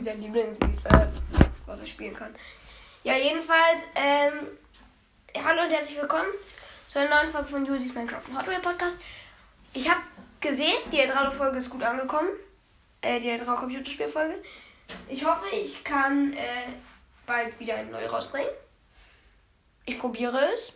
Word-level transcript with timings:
irgendwie 0.00 0.04
sein 0.04 0.20
Lieblingslied, 0.20 0.86
äh, 0.86 1.06
was 1.66 1.80
er 1.80 1.86
spielen 1.86 2.14
kann. 2.14 2.34
Ja, 3.02 3.16
jedenfalls, 3.16 3.82
ähm, 3.94 4.48
hallo 5.44 5.62
und 5.62 5.70
herzlich 5.70 6.00
willkommen 6.00 6.28
zu 6.86 7.00
einer 7.00 7.10
neuen 7.10 7.30
Folge 7.30 7.48
von 7.48 7.66
Judis 7.66 7.94
Minecraft 7.94 8.22
und 8.28 8.46
Wheel 8.46 8.60
Podcast. 8.60 9.00
Ich 9.72 9.88
habe 9.88 10.00
gesehen, 10.40 10.76
die 10.92 11.00
Eldrado-Folge 11.00 11.58
ist 11.58 11.70
gut 11.70 11.82
angekommen. 11.82 12.30
Äh, 13.02 13.20
die 13.20 13.30
Eldrado-Computerspielfolge. 13.30 14.42
Ich 15.08 15.24
hoffe, 15.24 15.44
ich 15.52 15.84
kann 15.84 16.32
äh, 16.32 16.68
bald 17.26 17.58
wieder 17.60 17.76
eine 17.76 17.90
neue 17.90 18.10
rausbringen. 18.10 18.50
Ich 19.86 19.98
probiere 19.98 20.52
es. 20.54 20.72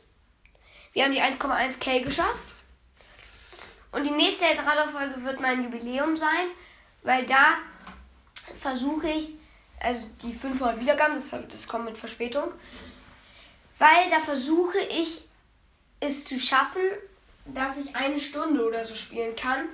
Wir 0.93 1.05
haben 1.05 1.13
die 1.13 1.21
1,1k 1.21 2.05
geschafft. 2.05 2.49
Und 3.93 4.05
die 4.05 4.13
nächste 4.13 4.47
Eldrado-Folge 4.47 5.25
wird 5.25 5.41
mein 5.41 5.65
Jubiläum 5.65 6.17
sein, 6.17 6.47
weil 7.03 7.25
da 7.27 7.59
versuche 8.61 9.09
ich, 9.09 9.31
also 9.81 10.07
die 10.23 10.33
500 10.33 10.81
Wiedergaben, 10.81 11.15
das, 11.15 11.31
das 11.31 11.69
kommt 11.69 11.87
mit 11.87 11.99
Verspätung, 11.99 12.53
weil 13.79 14.11
da 14.11 14.21
versuche 14.21 14.79
ich 14.79 15.23
es 16.01 16.25
zu 16.25 16.39
schaffen, 16.39 16.83
dass 17.47 17.77
ich 17.77 17.95
eine 17.95 18.21
Stunde 18.21 18.67
oder 18.67 18.85
so 18.85 18.95
spielen 18.95 19.37
kann, 19.37 19.69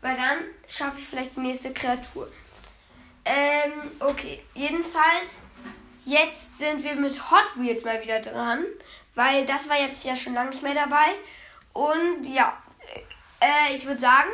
weil 0.00 0.16
dann 0.16 0.38
schaffe 0.68 0.98
ich 0.98 1.06
vielleicht 1.06 1.36
die 1.36 1.40
nächste 1.40 1.72
Kreatur. 1.72 2.28
Ähm, 3.24 3.72
okay, 4.00 4.42
jedenfalls, 4.54 5.40
jetzt 6.04 6.58
sind 6.58 6.82
wir 6.82 6.94
mit 6.96 7.30
Hot 7.30 7.56
Wheels 7.56 7.84
mal 7.84 8.02
wieder 8.02 8.20
dran, 8.20 8.64
weil 9.14 9.46
das 9.46 9.68
war 9.68 9.80
jetzt 9.80 10.04
ja 10.04 10.16
schon 10.16 10.34
lange 10.34 10.50
nicht 10.50 10.62
mehr 10.62 10.74
dabei. 10.74 11.14
Und 11.72 12.24
ja, 12.26 12.60
äh, 13.40 13.76
ich 13.76 13.86
würde 13.86 14.00
sagen, 14.00 14.30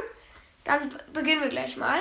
dann 0.65 0.95
beginnen 1.13 1.43
wir 1.43 1.49
gleich 1.49 1.77
mal. 1.77 2.01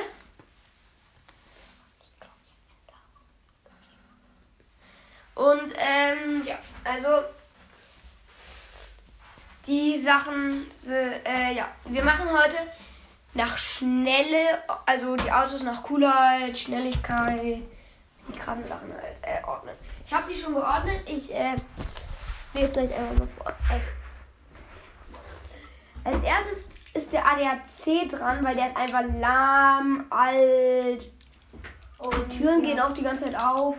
Und 5.38 5.72
ähm, 5.78 6.48
ja, 6.48 6.58
also 6.84 7.08
die 9.68 10.00
Sachen, 10.00 10.66
äh, 10.90 11.54
ja, 11.54 11.68
wir 11.86 12.04
machen 12.04 12.26
heute 12.28 12.58
nach 13.36 13.56
Schnelle, 13.56 14.64
also 14.88 15.16
die 15.16 15.32
Autos 15.32 15.62
nach 15.62 15.84
Coolheit, 15.84 16.58
Schnelligkeit, 16.58 17.62
die 18.28 18.40
krassen 18.40 18.68
Sachen 18.68 18.92
halt 18.92 19.16
äh, 19.22 19.46
ordnen. 19.46 19.76
Ich 20.08 20.12
habe 20.12 20.26
sie 20.26 20.40
schon 20.40 20.56
geordnet, 20.56 21.02
ich 21.06 21.32
äh, 21.32 21.54
lese 22.56 22.72
gleich 22.72 22.92
einmal 22.96 23.14
mal 23.14 23.28
vor. 23.38 23.54
Also, 23.70 23.86
als 26.04 26.24
erstes 26.24 26.64
ist 26.96 27.14
der 27.14 27.24
ADAC 27.28 28.10
dran, 28.10 28.44
weil 28.44 28.56
der 28.56 28.70
ist 28.70 28.78
einfach 28.78 29.04
lahm, 29.20 30.08
alt. 30.10 31.12
Oh, 32.00 32.10
die 32.10 32.38
Türen 32.40 32.64
ja. 32.64 32.72
gehen 32.72 32.80
auch 32.80 32.94
die 32.94 33.04
ganze 33.04 33.26
Zeit 33.26 33.40
auf. 33.40 33.76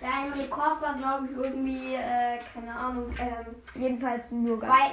Sein 0.00 0.32
Rekord 0.32 0.80
war, 0.80 0.94
glaube 0.96 1.26
ich, 1.26 1.36
irgendwie, 1.36 1.94
äh, 1.94 2.38
keine 2.54 2.72
Ahnung, 2.72 3.12
ähm, 3.18 3.56
jedenfalls 3.74 4.30
nur 4.30 4.58
ganz 4.60 4.72
weil, 4.72 4.92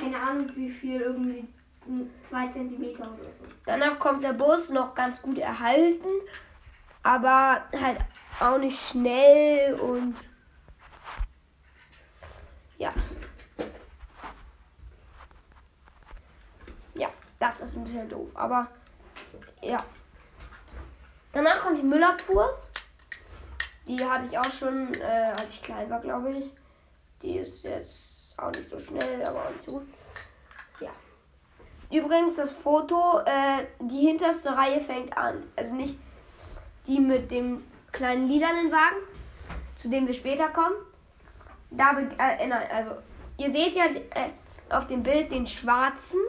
Keine 0.00 0.20
Ahnung, 0.20 0.46
wie 0.54 0.70
viel, 0.70 1.00
irgendwie 1.00 1.46
zwei 2.22 2.48
Zentimeter 2.48 3.04
oder 3.04 3.24
so. 3.24 3.44
Danach 3.64 3.98
kommt 3.98 4.24
der 4.24 4.32
Bus 4.32 4.70
noch 4.70 4.94
ganz 4.94 5.20
gut 5.20 5.38
erhalten, 5.38 6.08
aber 7.02 7.62
halt 7.78 7.98
auch 8.40 8.58
nicht 8.58 8.80
schnell 8.80 9.74
und 9.78 10.16
ja. 12.78 12.92
Ja, 16.94 17.08
das 17.38 17.60
ist 17.60 17.76
ein 17.76 17.84
bisschen 17.84 18.08
doof, 18.08 18.30
aber 18.34 18.68
ja. 19.62 19.84
Danach 21.32 21.60
kommt 21.60 21.78
die 21.78 21.86
Müllabfuhr. 21.86 22.58
Die 23.86 24.04
hatte 24.04 24.26
ich 24.30 24.38
auch 24.38 24.52
schon, 24.52 24.92
äh, 24.94 25.32
als 25.36 25.50
ich 25.50 25.62
klein 25.62 25.88
war, 25.88 26.00
glaube 26.00 26.32
ich. 26.32 26.44
Die 27.22 27.38
ist 27.38 27.62
jetzt 27.62 28.34
auch 28.36 28.50
nicht 28.50 28.68
so 28.68 28.78
schnell, 28.78 29.22
aber 29.26 29.44
auch 29.44 29.50
nicht 29.50 29.64
so 29.64 29.72
gut. 29.72 29.88
Ja. 30.80 30.90
Übrigens, 31.90 32.34
das 32.36 32.50
Foto, 32.50 33.20
äh, 33.24 33.64
die 33.80 34.00
hinterste 34.00 34.56
Reihe 34.56 34.80
fängt 34.80 35.16
an. 35.16 35.44
Also 35.54 35.74
nicht 35.74 35.98
die 36.86 37.00
mit 37.00 37.30
dem 37.30 37.64
kleinen 37.92 38.28
lilanen 38.28 38.70
Wagen, 38.70 38.96
zu 39.76 39.88
dem 39.88 40.06
wir 40.06 40.14
später 40.14 40.48
kommen. 40.48 40.76
Da, 41.70 41.92
äh, 41.98 42.46
nein, 42.46 42.68
also, 42.72 42.92
ihr 43.38 43.50
seht 43.50 43.74
ja 43.74 43.86
äh, 43.86 44.30
auf 44.70 44.86
dem 44.86 45.02
Bild 45.02 45.32
den 45.32 45.46
schwarzen 45.46 46.20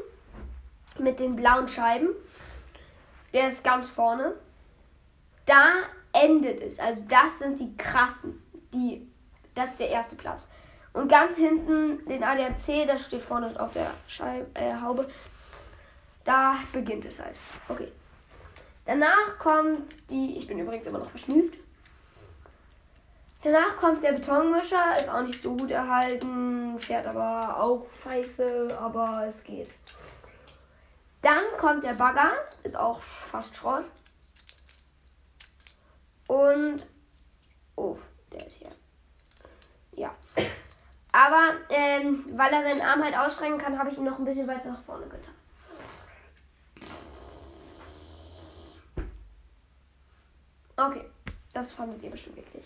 mit 0.99 1.19
den 1.19 1.35
blauen 1.35 1.67
Scheiben. 1.67 2.09
Der 3.33 3.49
ist 3.49 3.63
ganz 3.63 3.89
vorne. 3.89 4.33
Da 5.45 5.83
endet 6.23 6.61
es. 6.61 6.79
Also 6.79 7.03
das 7.07 7.39
sind 7.39 7.59
die 7.59 7.75
krassen. 7.77 8.41
Die, 8.73 9.07
das 9.55 9.71
ist 9.71 9.79
der 9.79 9.89
erste 9.89 10.15
Platz. 10.15 10.47
Und 10.93 11.09
ganz 11.09 11.37
hinten 11.37 12.05
den 12.05 12.23
ADAC, 12.23 12.87
das 12.87 13.05
steht 13.05 13.23
vorne 13.23 13.59
auf 13.59 13.71
der 13.71 13.91
Scheibe, 14.07 14.47
äh, 14.55 14.73
Haube. 14.81 15.07
Da 16.23 16.55
beginnt 16.73 17.05
es 17.05 17.19
halt. 17.19 17.35
Okay. 17.69 17.91
Danach 18.85 19.37
kommt 19.37 20.09
die. 20.09 20.37
Ich 20.37 20.47
bin 20.47 20.59
übrigens 20.59 20.87
immer 20.87 20.99
noch 20.99 21.09
verschnüft. 21.09 21.53
Danach 23.43 23.77
kommt 23.77 24.03
der 24.03 24.13
Betonmischer, 24.13 24.97
ist 24.99 25.09
auch 25.09 25.21
nicht 25.21 25.41
so 25.41 25.55
gut 25.55 25.69
erhalten, 25.69 26.79
fährt 26.79 27.05
aber 27.05 27.61
auch 27.61 27.85
scheiße, 28.03 28.77
aber 28.81 29.27
es 29.29 29.43
geht. 29.43 29.69
Dann 31.21 31.43
kommt 31.57 31.83
der 31.83 31.93
Bagger, 31.93 32.31
ist 32.63 32.77
auch 32.77 32.99
fast 32.99 33.55
Schrott. 33.55 33.85
Und. 36.27 36.85
Oh, 37.75 37.97
der 38.33 38.47
ist 38.47 38.55
hier. 38.55 38.71
Ja. 39.91 40.15
Aber 41.11 41.53
ähm, 41.69 42.25
weil 42.37 42.53
er 42.53 42.61
seinen 42.61 42.81
Arm 42.81 43.03
halt 43.03 43.17
ausstrecken 43.17 43.57
kann, 43.57 43.79
habe 43.79 43.89
ich 43.89 43.97
ihn 43.97 44.03
noch 44.03 44.19
ein 44.19 44.25
bisschen 44.25 44.47
weiter 44.47 44.69
nach 44.69 44.83
vorne 44.83 45.07
getan. 45.07 45.33
Okay, 50.75 51.05
das 51.53 51.71
fandet 51.71 52.03
ihr 52.03 52.11
bestimmt 52.11 52.37
wirklich. 52.37 52.63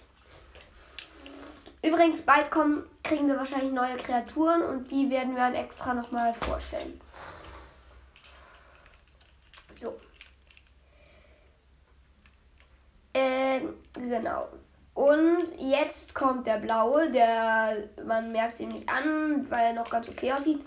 Übrigens, 1.81 2.21
bald 2.21 2.51
kommen, 2.51 2.83
kriegen 3.03 3.27
wir 3.27 3.37
wahrscheinlich 3.37 3.71
neue 3.71 3.95
Kreaturen 3.95 4.61
und 4.61 4.91
die 4.91 5.09
werden 5.09 5.33
wir 5.35 5.43
dann 5.43 5.55
extra 5.55 5.93
nochmal 5.93 6.33
vorstellen. 6.33 6.99
So. 9.77 9.99
Ähm, 13.13 13.73
genau. 13.93 14.49
Und 14.93 15.47
jetzt 15.57 16.13
kommt 16.13 16.45
der 16.45 16.57
blaue, 16.57 17.11
der 17.11 17.89
man 18.05 18.31
merkt 18.31 18.59
ihn 18.59 18.69
nicht 18.69 18.89
an, 18.89 19.49
weil 19.49 19.67
er 19.67 19.73
noch 19.73 19.89
ganz 19.89 20.09
okay 20.09 20.33
aussieht. 20.33 20.61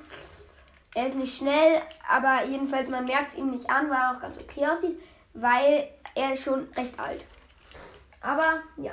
Er 0.94 1.08
ist 1.08 1.16
nicht 1.16 1.36
schnell, 1.36 1.82
aber 2.08 2.44
jedenfalls 2.46 2.88
man 2.88 3.04
merkt 3.04 3.36
ihn 3.36 3.50
nicht 3.50 3.68
an, 3.68 3.90
weil 3.90 3.98
er 3.98 4.16
auch 4.16 4.20
ganz 4.20 4.38
okay 4.38 4.66
aussieht, 4.66 4.98
weil 5.34 5.88
er 6.14 6.32
ist 6.32 6.44
schon 6.44 6.68
recht 6.76 6.98
alt. 6.98 7.24
Aber 8.20 8.60
ja. 8.76 8.92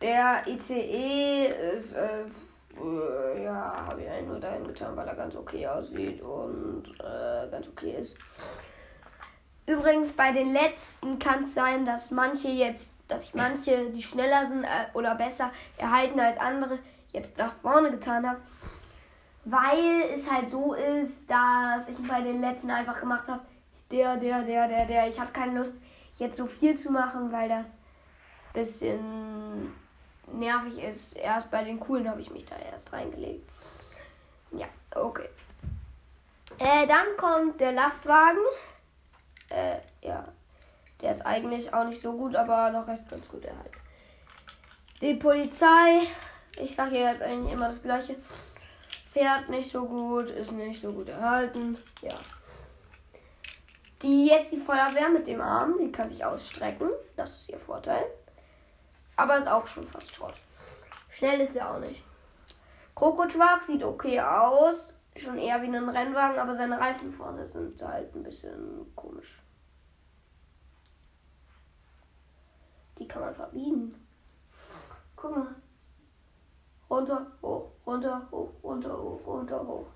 Der 0.00 0.42
ICE 0.46 1.46
ist, 1.76 1.94
äh, 1.94 2.24
äh, 2.80 3.44
ja, 3.44 3.86
habe 3.86 4.02
ich 4.02 4.08
einen 4.08 4.28
nur 4.28 4.40
dahin 4.40 4.66
getan, 4.66 4.96
weil 4.96 5.06
er 5.06 5.14
ganz 5.14 5.36
okay 5.36 5.66
aussieht 5.66 6.20
und 6.20 6.84
äh, 7.00 7.48
ganz 7.50 7.68
okay 7.68 7.96
ist. 8.00 8.16
Übrigens, 9.66 10.12
bei 10.12 10.32
den 10.32 10.52
letzten 10.52 11.18
kann 11.18 11.44
es 11.44 11.54
sein, 11.54 11.84
dass 11.84 12.10
manche 12.10 12.48
jetzt, 12.48 12.92
dass 13.08 13.24
ich 13.24 13.34
manche, 13.34 13.90
die 13.90 14.02
schneller 14.02 14.46
sind 14.46 14.64
äh, 14.64 14.86
oder 14.94 15.14
besser 15.14 15.52
erhalten 15.76 16.18
als 16.18 16.38
andere, 16.38 16.78
jetzt 17.12 17.36
nach 17.38 17.54
vorne 17.62 17.90
getan 17.90 18.28
habe. 18.28 18.40
Weil 19.44 20.02
es 20.12 20.30
halt 20.30 20.50
so 20.50 20.74
ist, 20.74 21.28
dass 21.28 21.88
ich 21.88 22.08
bei 22.08 22.22
den 22.22 22.40
letzten 22.40 22.70
einfach 22.70 23.00
gemacht 23.00 23.28
habe, 23.28 23.42
der, 23.90 24.16
der, 24.16 24.42
der, 24.42 24.68
der, 24.68 24.86
der. 24.86 25.08
Ich 25.08 25.20
hatte 25.20 25.32
keine 25.32 25.58
Lust, 25.58 25.74
jetzt 26.18 26.36
so 26.36 26.46
viel 26.46 26.76
zu 26.76 26.90
machen, 26.90 27.30
weil 27.32 27.48
das 27.48 27.68
ein 27.68 27.72
bisschen 28.54 29.72
nervig 30.32 30.82
ist. 30.82 31.16
Erst 31.16 31.50
bei 31.50 31.62
den 31.64 31.78
coolen 31.78 32.08
habe 32.08 32.20
ich 32.20 32.30
mich 32.30 32.44
da 32.46 32.56
erst 32.56 32.92
reingelegt. 32.92 33.48
Ja, 34.52 34.66
okay. 34.94 35.28
Äh, 36.58 36.86
dann 36.86 37.16
kommt 37.16 37.60
der 37.60 37.72
Lastwagen. 37.72 38.42
Äh, 39.52 40.06
ja. 40.06 40.24
Der 41.00 41.12
ist 41.12 41.26
eigentlich 41.26 41.72
auch 41.74 41.84
nicht 41.84 42.00
so 42.00 42.12
gut, 42.12 42.34
aber 42.36 42.70
noch 42.70 42.86
recht 42.86 43.08
ganz 43.08 43.28
gut 43.28 43.44
erhalten. 43.44 43.80
Die 45.00 45.14
Polizei, 45.14 46.02
ich 46.56 46.74
sage 46.74 46.98
ja 46.98 47.10
jetzt 47.10 47.22
eigentlich 47.22 47.52
immer 47.52 47.68
das 47.68 47.82
gleiche, 47.82 48.16
fährt 49.12 49.48
nicht 49.48 49.70
so 49.70 49.84
gut, 49.84 50.30
ist 50.30 50.52
nicht 50.52 50.80
so 50.80 50.92
gut 50.92 51.08
erhalten. 51.08 51.76
Ja. 52.00 52.14
Die 54.00 54.26
jetzt 54.26 54.52
die 54.52 54.60
Feuerwehr 54.60 55.08
mit 55.08 55.26
dem 55.26 55.40
Arm, 55.40 55.76
die 55.78 55.90
kann 55.90 56.08
sich 56.08 56.24
ausstrecken. 56.24 56.88
Das 57.16 57.36
ist 57.36 57.48
ihr 57.48 57.58
Vorteil. 57.58 58.04
Aber 59.16 59.36
ist 59.36 59.48
auch 59.48 59.66
schon 59.66 59.86
fast 59.86 60.14
Schrott. 60.14 60.34
Schnell 61.10 61.40
ist 61.40 61.56
er 61.56 61.74
auch 61.74 61.78
nicht. 61.78 62.02
Krokoschwag 62.94 63.64
sieht 63.64 63.82
okay 63.82 64.20
aus. 64.20 64.91
Schon 65.16 65.38
eher 65.38 65.60
wie 65.62 65.66
ein 65.66 65.88
Rennwagen, 65.88 66.38
aber 66.38 66.56
seine 66.56 66.80
Reifen 66.80 67.12
vorne 67.12 67.46
sind 67.48 67.80
halt 67.82 68.14
ein 68.14 68.22
bisschen 68.22 68.94
komisch. 68.96 69.42
kann 73.12 73.22
man 73.22 73.34
verbiegen. 73.34 73.94
Guck 75.16 75.36
mal. 75.36 75.54
Runter, 76.88 77.26
hoch, 77.42 77.70
runter, 77.86 78.26
hoch, 78.30 78.50
runter, 78.62 78.96
hoch, 78.96 79.26
runter, 79.26 79.66
hoch. 79.66 79.86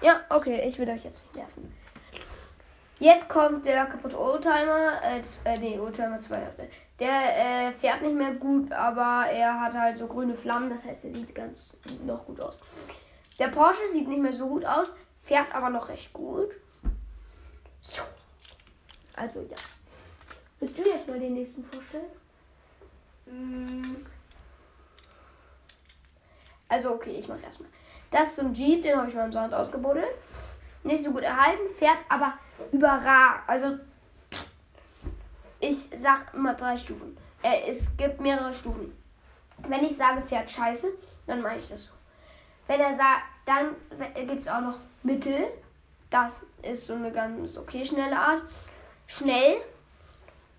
Ja, 0.00 0.20
okay, 0.30 0.66
ich 0.66 0.78
will 0.78 0.88
euch 0.88 1.04
jetzt 1.04 1.22
nicht 1.22 1.36
nerven. 1.36 1.81
Jetzt 3.02 3.28
kommt 3.28 3.66
der 3.66 3.86
kaputte 3.86 4.16
Oldtimer, 4.16 5.02
äh, 5.02 5.22
äh 5.44 5.58
nee, 5.58 5.76
Oldtimer 5.76 6.20
2 6.20 6.36
heißt 6.36 6.60
der. 7.00 7.08
Äh, 7.68 7.72
fährt 7.72 8.00
nicht 8.00 8.14
mehr 8.14 8.32
gut, 8.34 8.70
aber 8.70 9.26
er 9.28 9.60
hat 9.60 9.74
halt 9.74 9.98
so 9.98 10.06
grüne 10.06 10.36
Flammen, 10.36 10.70
das 10.70 10.84
heißt, 10.84 11.06
er 11.06 11.12
sieht 11.12 11.34
ganz 11.34 11.58
noch 12.06 12.24
gut 12.24 12.40
aus. 12.40 12.60
Der 13.40 13.48
Porsche 13.48 13.88
sieht 13.92 14.06
nicht 14.06 14.22
mehr 14.22 14.32
so 14.32 14.46
gut 14.46 14.64
aus, 14.64 14.94
fährt 15.24 15.52
aber 15.52 15.68
noch 15.68 15.88
recht 15.88 16.12
gut. 16.12 16.52
So. 17.80 18.02
Also 19.16 19.40
ja. 19.40 19.56
Willst 20.60 20.78
du 20.78 20.82
jetzt 20.82 21.08
mal 21.08 21.18
den 21.18 21.34
nächsten 21.34 21.64
vorstellen? 21.64 22.06
Mm, 23.26 23.96
Also 26.68 26.92
okay, 26.92 27.16
ich 27.18 27.26
mache 27.26 27.42
erstmal. 27.42 27.68
Das 28.12 28.28
ist 28.28 28.36
so 28.36 28.42
ein 28.42 28.54
Jeep, 28.54 28.84
den 28.84 28.96
habe 28.96 29.08
ich 29.08 29.14
mal 29.16 29.26
im 29.26 29.32
Sand 29.32 29.52
ausgebuddelt. 29.52 30.14
Nicht 30.84 31.02
so 31.02 31.10
gut 31.10 31.22
erhalten, 31.22 31.74
fährt 31.78 31.98
aber 32.08 32.34
überragend. 32.72 33.42
Also 33.46 33.78
ich 35.60 35.86
sag 35.94 36.34
immer 36.34 36.54
drei 36.54 36.76
Stufen. 36.76 37.16
Äh, 37.42 37.70
es 37.70 37.96
gibt 37.96 38.20
mehrere 38.20 38.52
Stufen. 38.52 38.96
Wenn 39.68 39.84
ich 39.84 39.96
sage, 39.96 40.22
fährt 40.22 40.50
scheiße, 40.50 40.88
dann 41.26 41.40
meine 41.40 41.60
ich 41.60 41.68
das 41.68 41.86
so. 41.86 41.92
Wenn 42.66 42.80
er 42.80 42.94
sagt, 42.94 43.22
dann 43.44 43.76
gibt 44.26 44.42
es 44.42 44.48
auch 44.48 44.60
noch 44.60 44.78
Mittel. 45.02 45.48
Das 46.10 46.40
ist 46.62 46.86
so 46.86 46.94
eine 46.94 47.12
ganz 47.12 47.56
okay 47.56 47.84
schnelle 47.84 48.18
Art. 48.18 48.42
Schnell. 49.06 49.56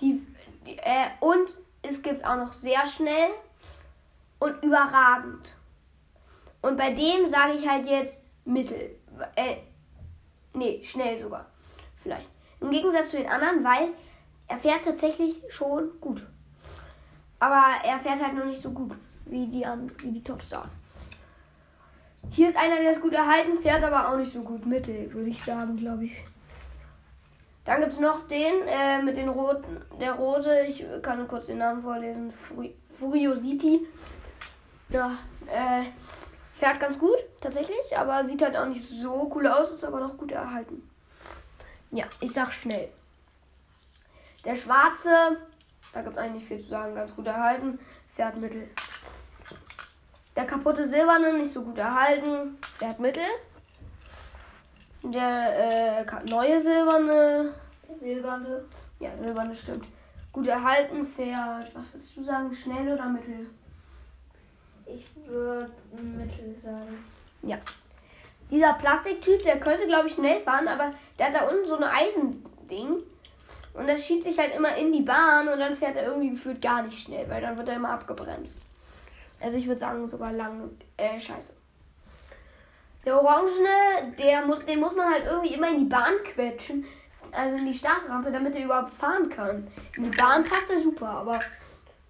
Die, 0.02 0.26
die, 0.66 0.78
äh, 0.78 1.10
und 1.20 1.50
es 1.82 2.02
gibt 2.02 2.26
auch 2.26 2.38
noch 2.38 2.54
sehr 2.54 2.86
schnell 2.88 3.30
und 4.40 4.64
überragend. 4.64 5.56
Und 6.62 6.78
bei 6.78 6.92
dem 6.94 7.28
sage 7.28 7.54
ich 7.54 7.68
halt 7.68 7.88
jetzt 7.88 8.24
Mittel. 8.46 8.96
Äh, 9.36 9.58
nee, 10.54 10.82
schnell 10.84 11.18
sogar. 11.18 11.46
Vielleicht. 12.04 12.30
Im 12.62 12.70
Gegensatz 12.70 13.10
zu 13.10 13.18
den 13.18 13.30
anderen, 13.30 13.64
weil 13.64 13.90
er 14.48 14.58
fährt 14.58 14.86
tatsächlich 14.86 15.42
schon 15.50 15.90
gut. 16.00 16.26
Aber 17.40 17.64
er 17.84 18.00
fährt 18.00 18.22
halt 18.24 18.36
noch 18.36 18.46
nicht 18.46 18.62
so 18.62 18.72
gut 18.72 18.92
wie 19.26 19.48
die, 19.48 19.66
wie 19.98 20.12
die 20.12 20.24
Topstars. 20.24 20.78
Hier 22.30 22.48
ist 22.48 22.58
einer, 22.58 22.78
der 22.78 22.92
ist 22.92 23.02
gut 23.02 23.14
erhalten, 23.14 23.60
fährt 23.62 23.84
aber 23.84 24.10
auch 24.10 24.18
nicht 24.18 24.32
so 24.32 24.42
gut. 24.42 24.66
Mittel, 24.66 25.12
würde 25.14 25.30
ich 25.30 25.44
sagen, 25.44 25.76
glaube 25.78 26.06
ich. 26.06 26.24
Dann 27.66 27.80
gibt 27.80 27.94
es 27.94 28.00
noch 28.00 28.28
den 28.28 28.68
äh, 28.68 29.02
mit 29.02 29.16
den 29.16 29.30
roten, 29.30 29.78
der 30.00 30.14
rote, 30.14 30.66
ich 30.68 30.86
kann 31.02 31.28
kurz 31.28 31.46
den 31.46 31.60
Namen 31.60 31.82
vorlesen, 31.82 32.32
Furi- 32.32 32.74
Furiosity. 32.92 33.88
Ja, 34.90 35.12
äh, 35.48 35.84
fährt 36.54 36.80
ganz 36.82 37.00
gut, 37.00 37.18
tatsächlich, 37.40 37.98
aber 37.98 38.26
sieht 38.26 38.42
halt 38.42 38.58
auch 38.58 38.66
nicht 38.66 38.84
so 38.84 39.32
cool 39.34 39.48
aus, 39.48 39.72
ist 39.72 39.84
aber 39.86 40.02
noch 40.02 40.18
gut 40.18 40.34
erhalten. 40.34 40.90
Ja, 41.94 42.06
ich 42.20 42.34
sag 42.34 42.52
schnell. 42.52 42.90
Der 44.44 44.56
schwarze, 44.56 45.38
da 45.94 46.02
gibt 46.02 46.14
es 46.14 46.18
eigentlich 46.18 46.44
viel 46.44 46.60
zu 46.60 46.70
sagen, 46.70 46.96
ganz 46.96 47.16
gut 47.16 47.28
erhalten, 47.28 47.78
fährt 48.10 48.36
mittel. 48.38 48.68
Der 50.36 50.46
kaputte 50.46 50.88
silberne, 50.88 51.34
nicht 51.34 51.54
so 51.54 51.62
gut 51.62 51.78
erhalten, 51.78 52.58
fährt 52.80 53.00
mittel. 53.00 53.28
Der 55.04 56.02
äh, 56.02 56.30
neue 56.30 56.60
silberne, 56.60 57.54
silberne. 58.00 58.66
ja, 59.00 59.16
silberne 59.16 59.56
stimmt. 59.56 59.86
Gut 60.32 60.48
erhalten, 60.48 61.06
fährt, 61.06 61.76
was 61.76 61.94
würdest 61.94 62.18
du 62.18 62.24
sagen, 62.24 62.56
schnell 62.56 62.92
oder 62.92 63.06
mittel? 63.08 63.52
Ich 64.88 65.06
würde 65.28 65.72
Mittel 65.92 66.56
sagen. 66.60 67.06
Ja. 67.44 67.60
Dieser 68.54 68.74
Plastiktyp, 68.74 69.42
der 69.44 69.60
könnte, 69.60 69.88
glaube 69.88 70.08
ich, 70.08 70.14
schnell 70.14 70.40
fahren, 70.42 70.68
aber 70.68 70.92
der 71.18 71.28
hat 71.28 71.36
da 71.36 71.48
unten 71.50 71.66
so 71.66 71.76
ein 71.76 71.84
Eisending. 71.84 73.02
Und 73.74 73.88
das 73.88 74.06
schiebt 74.06 74.24
sich 74.24 74.38
halt 74.38 74.56
immer 74.56 74.76
in 74.78 74.94
die 74.94 75.02
Bahn 75.02 75.48
und 75.48 75.60
dann 75.60 75.76
fährt 75.76 75.96
er 75.96 76.06
irgendwie 76.06 76.30
gefühlt 76.30 76.62
gar 76.62 76.84
nicht 76.84 77.00
schnell, 77.00 77.28
weil 77.28 77.42
dann 77.42 77.58
wird 77.58 77.68
er 77.70 77.78
immer 77.78 77.90
abgebremst. 77.90 78.60
Also 79.42 79.58
ich 79.58 79.66
würde 79.66 79.80
sagen, 79.80 80.08
sogar 80.08 80.32
lang, 80.32 80.70
äh, 80.98 81.20
scheiße. 81.20 81.54
Der 83.04 83.20
Orangene, 83.20 84.14
der 84.20 84.46
muss, 84.46 84.64
den 84.66 84.80
muss 84.80 84.96
man 84.96 85.12
halt 85.12 85.26
irgendwie 85.26 85.56
immer 85.56 85.70
in 85.70 85.80
die 85.80 85.90
Bahn 85.90 86.14
quetschen. 86.24 86.86
Also 87.32 87.58
in 87.58 87.66
die 87.66 87.74
Startrampe, 87.74 88.32
damit 88.32 88.56
er 88.56 88.66
überhaupt 88.66 88.94
fahren 88.94 89.28
kann. 89.30 89.68
In 89.98 90.04
die 90.04 90.16
Bahn 90.16 90.44
passt 90.44 90.70
er 90.70 90.80
super, 90.80 91.08
aber 91.08 91.40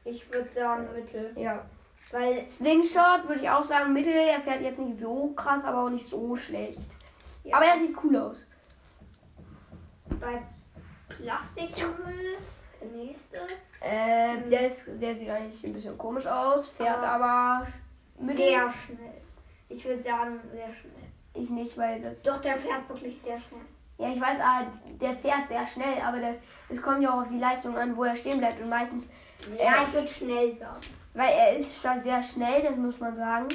Ich 0.04 0.30
würde 0.32 0.50
sagen 0.54 0.90
Mittel. 0.94 1.32
ja. 1.38 1.64
Weil 2.12 2.48
Slingshot 2.48 3.28
würde 3.28 3.42
ich 3.42 3.50
auch 3.50 3.64
sagen, 3.64 3.94
Mittel, 3.94 4.14
er 4.14 4.40
fährt 4.42 4.62
jetzt 4.62 4.80
nicht 4.80 5.00
so 5.00 5.30
krass, 5.36 5.64
aber 5.64 5.84
auch 5.86 5.90
nicht 5.90 6.06
so 6.06 6.36
schlecht. 6.36 6.80
Ja. 7.44 7.58
Aber 7.58 7.66
er 7.66 7.78
sieht 7.78 7.96
cool 8.04 8.16
aus. 8.18 8.46
bei 10.20 10.42
Plastikmüll, 11.10 12.38
der 12.82 12.88
nächste. 12.90 13.38
Äh, 13.82 14.50
der, 14.50 14.68
ist, 14.68 14.84
der 14.88 15.16
sieht 15.16 15.30
eigentlich 15.30 15.64
ein 15.66 15.74
bisschen 15.74 15.98
komisch 15.98 16.26
aus, 16.28 16.68
fährt 16.70 17.04
aber 17.04 17.68
Mittel. 18.20 18.46
Sehr 18.46 18.74
schnell. 18.86 19.22
Ich 19.70 19.86
würde 19.86 20.04
sagen, 20.04 20.40
sehr 20.52 20.74
schnell. 20.74 20.92
Ich 21.34 21.50
nicht, 21.50 21.78
weil 21.78 22.02
das. 22.02 22.22
Doch, 22.22 22.40
der 22.42 22.58
fährt 22.58 22.88
wirklich 22.88 23.20
sehr 23.20 23.40
schnell. 23.40 23.62
Ja, 23.98 24.10
ich 24.10 24.22
weiß, 24.22 24.38
ah, 24.42 24.62
der 25.02 25.16
fährt 25.16 25.48
sehr 25.50 25.66
schnell, 25.68 26.02
aber 26.02 26.18
es 26.70 26.82
kommt 26.82 27.02
ja 27.02 27.14
auch 27.14 27.22
auf 27.24 27.30
die 27.30 27.40
Leistung 27.40 27.78
an, 27.78 27.96
wo 27.96 28.04
er 28.04 28.16
stehen 28.16 28.40
bleibt. 28.40 28.62
Und 28.62 28.70
meistens, 28.70 29.06
Ja, 29.58 29.84
ich 29.88 29.94
würde 29.94 30.08
schnell 30.08 30.56
sagen. 30.56 30.80
Weil 31.14 31.32
er 31.32 31.58
ist 31.58 31.82
zwar 31.82 31.98
sehr 32.00 32.22
schnell, 32.24 32.62
das 32.62 32.76
muss 32.76 33.00
man 33.00 33.14
sagen. 33.14 33.48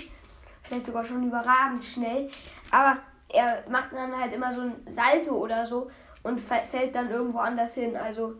Vielleicht 0.62 0.86
sogar 0.86 1.04
schon 1.04 1.26
überragend 1.26 1.84
schnell. 1.84 2.30
Aber 2.70 2.98
er 3.28 3.64
macht 3.68 3.92
dann 3.92 4.18
halt 4.18 4.32
immer 4.32 4.52
so 4.54 4.62
ein 4.62 4.76
Salto 4.86 5.32
oder 5.32 5.66
so 5.66 5.90
und 6.22 6.38
fällt 6.40 6.94
dann 6.94 7.10
irgendwo 7.10 7.38
anders 7.38 7.74
hin. 7.74 7.96
Also 7.96 8.34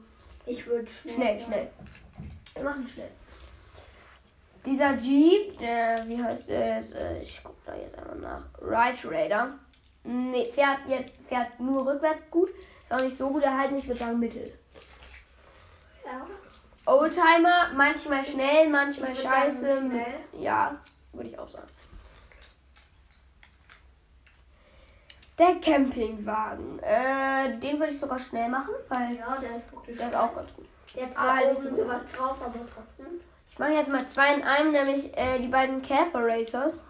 Ich 0.47 0.67
würde 0.67 0.87
schnell. 0.91 1.15
Schnell, 1.15 1.41
schnell. 1.41 1.71
Wir 2.55 2.63
machen 2.65 2.89
schnell. 2.89 3.11
Dieser 4.65 4.95
Jeep, 4.97 5.59
der, 5.59 6.07
wie 6.07 6.23
heißt 6.23 6.49
der 6.49 6.77
jetzt? 6.77 6.95
Äh, 6.95 7.23
Ich 7.23 7.41
guck 7.43 7.65
da 7.65 7.75
jetzt 7.75 7.97
einmal 7.99 8.17
nach. 8.19 8.43
Ride 8.61 9.11
Raider. 9.11 9.55
Nee, 10.05 10.51
fährt 10.53 10.81
jetzt, 10.89 11.15
fährt 11.29 11.59
nur 11.61 11.87
rückwärts 11.87 12.23
gut. 12.31 12.51
Ist 12.51 12.93
auch 12.93 13.01
nicht 13.01 13.17
so 13.17 13.29
gut 13.31 13.43
erhalten, 13.43 13.77
ich 13.79 13.87
würde 13.87 14.01
sagen 14.01 14.19
Mittel. 14.19 14.53
Ja. 16.05 16.27
Oldtimer, 16.89 17.69
manchmal 17.75 18.25
schnell, 18.25 18.69
manchmal 18.71 19.15
scheiße. 19.15 19.61
sagen, 19.61 19.91
schnell. 19.91 20.15
Ja, 20.43 20.77
würde 21.13 21.29
ich 21.29 21.39
auch 21.39 21.47
sagen. 21.49 21.69
Der 25.39 25.55
Campingwagen. 25.61 26.79
Äh, 26.81 27.59
den 27.59 27.79
würde 27.79 27.93
ich 27.93 28.01
sogar 28.01 28.19
schnell 28.19 28.49
machen, 28.49 28.75
weil 28.89 29.15
Ja, 29.17 29.37
der 29.41 29.57
ist 29.59 29.71
wirklich 29.73 29.97
der 29.99 30.09
ist 30.09 30.17
auch 30.17 30.35
ganz 30.35 30.53
gut. 30.55 30.67
Der 30.97 31.05
hat 31.07 31.13
Ah, 31.13 31.15
zwar 31.15 31.37
nicht 31.37 31.59
oben 31.61 31.77
so 31.77 31.83
sowas 31.85 32.03
drauf, 32.17 32.37
aber 32.41 32.55
trotzdem. 32.75 33.21
Ich 33.51 33.59
mache 33.59 33.71
jetzt 33.73 33.89
mal 33.89 34.07
zwei 34.09 34.35
in 34.35 34.43
einem, 34.43 34.73
nämlich 34.73 35.17
äh, 35.17 35.39
die 35.39 35.49
beiden 35.49 35.83
Käfer 35.83 36.25
Racers. 36.27 36.81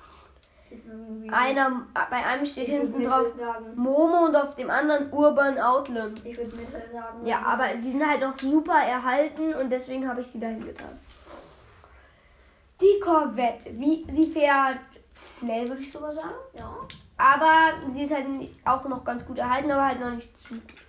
Einer, 1.30 1.86
bei 2.10 2.24
einem 2.24 2.46
steht 2.46 2.68
ich 2.68 2.74
hinten 2.74 3.04
drauf 3.04 3.26
sagen. 3.38 3.66
Momo 3.74 4.26
und 4.26 4.36
auf 4.36 4.54
dem 4.56 4.70
anderen 4.70 5.12
Urban 5.12 5.58
Outland. 5.58 6.24
Ich 6.24 6.36
würde 6.36 6.56
Mittel 6.56 6.82
sagen. 6.92 7.26
Ja, 7.26 7.42
aber 7.44 7.74
die 7.74 7.90
sind 7.90 8.06
halt 8.06 8.20
noch 8.20 8.36
super 8.36 8.78
erhalten 8.78 9.54
und 9.54 9.70
deswegen 9.70 10.08
habe 10.08 10.20
ich 10.20 10.26
sie 10.26 10.40
dahin 10.40 10.64
getan. 10.64 10.98
Die 12.80 13.00
Corvette, 13.02 13.70
wie 13.78 14.06
sie 14.08 14.26
fährt 14.26 14.78
schnell, 15.38 15.68
würde 15.68 15.82
ich 15.82 15.92
sogar 15.92 16.14
sagen. 16.14 16.34
Ja. 16.56 16.74
Aber 17.16 17.90
sie 17.90 18.04
ist 18.04 18.14
halt 18.14 18.26
auch 18.64 18.88
noch 18.88 19.04
ganz 19.04 19.26
gut 19.26 19.38
erhalten, 19.38 19.70
aber 19.70 19.86
halt 19.86 20.00
noch 20.00 20.10
nicht 20.10 20.38
zu 20.38 20.54
gut. 20.54 20.87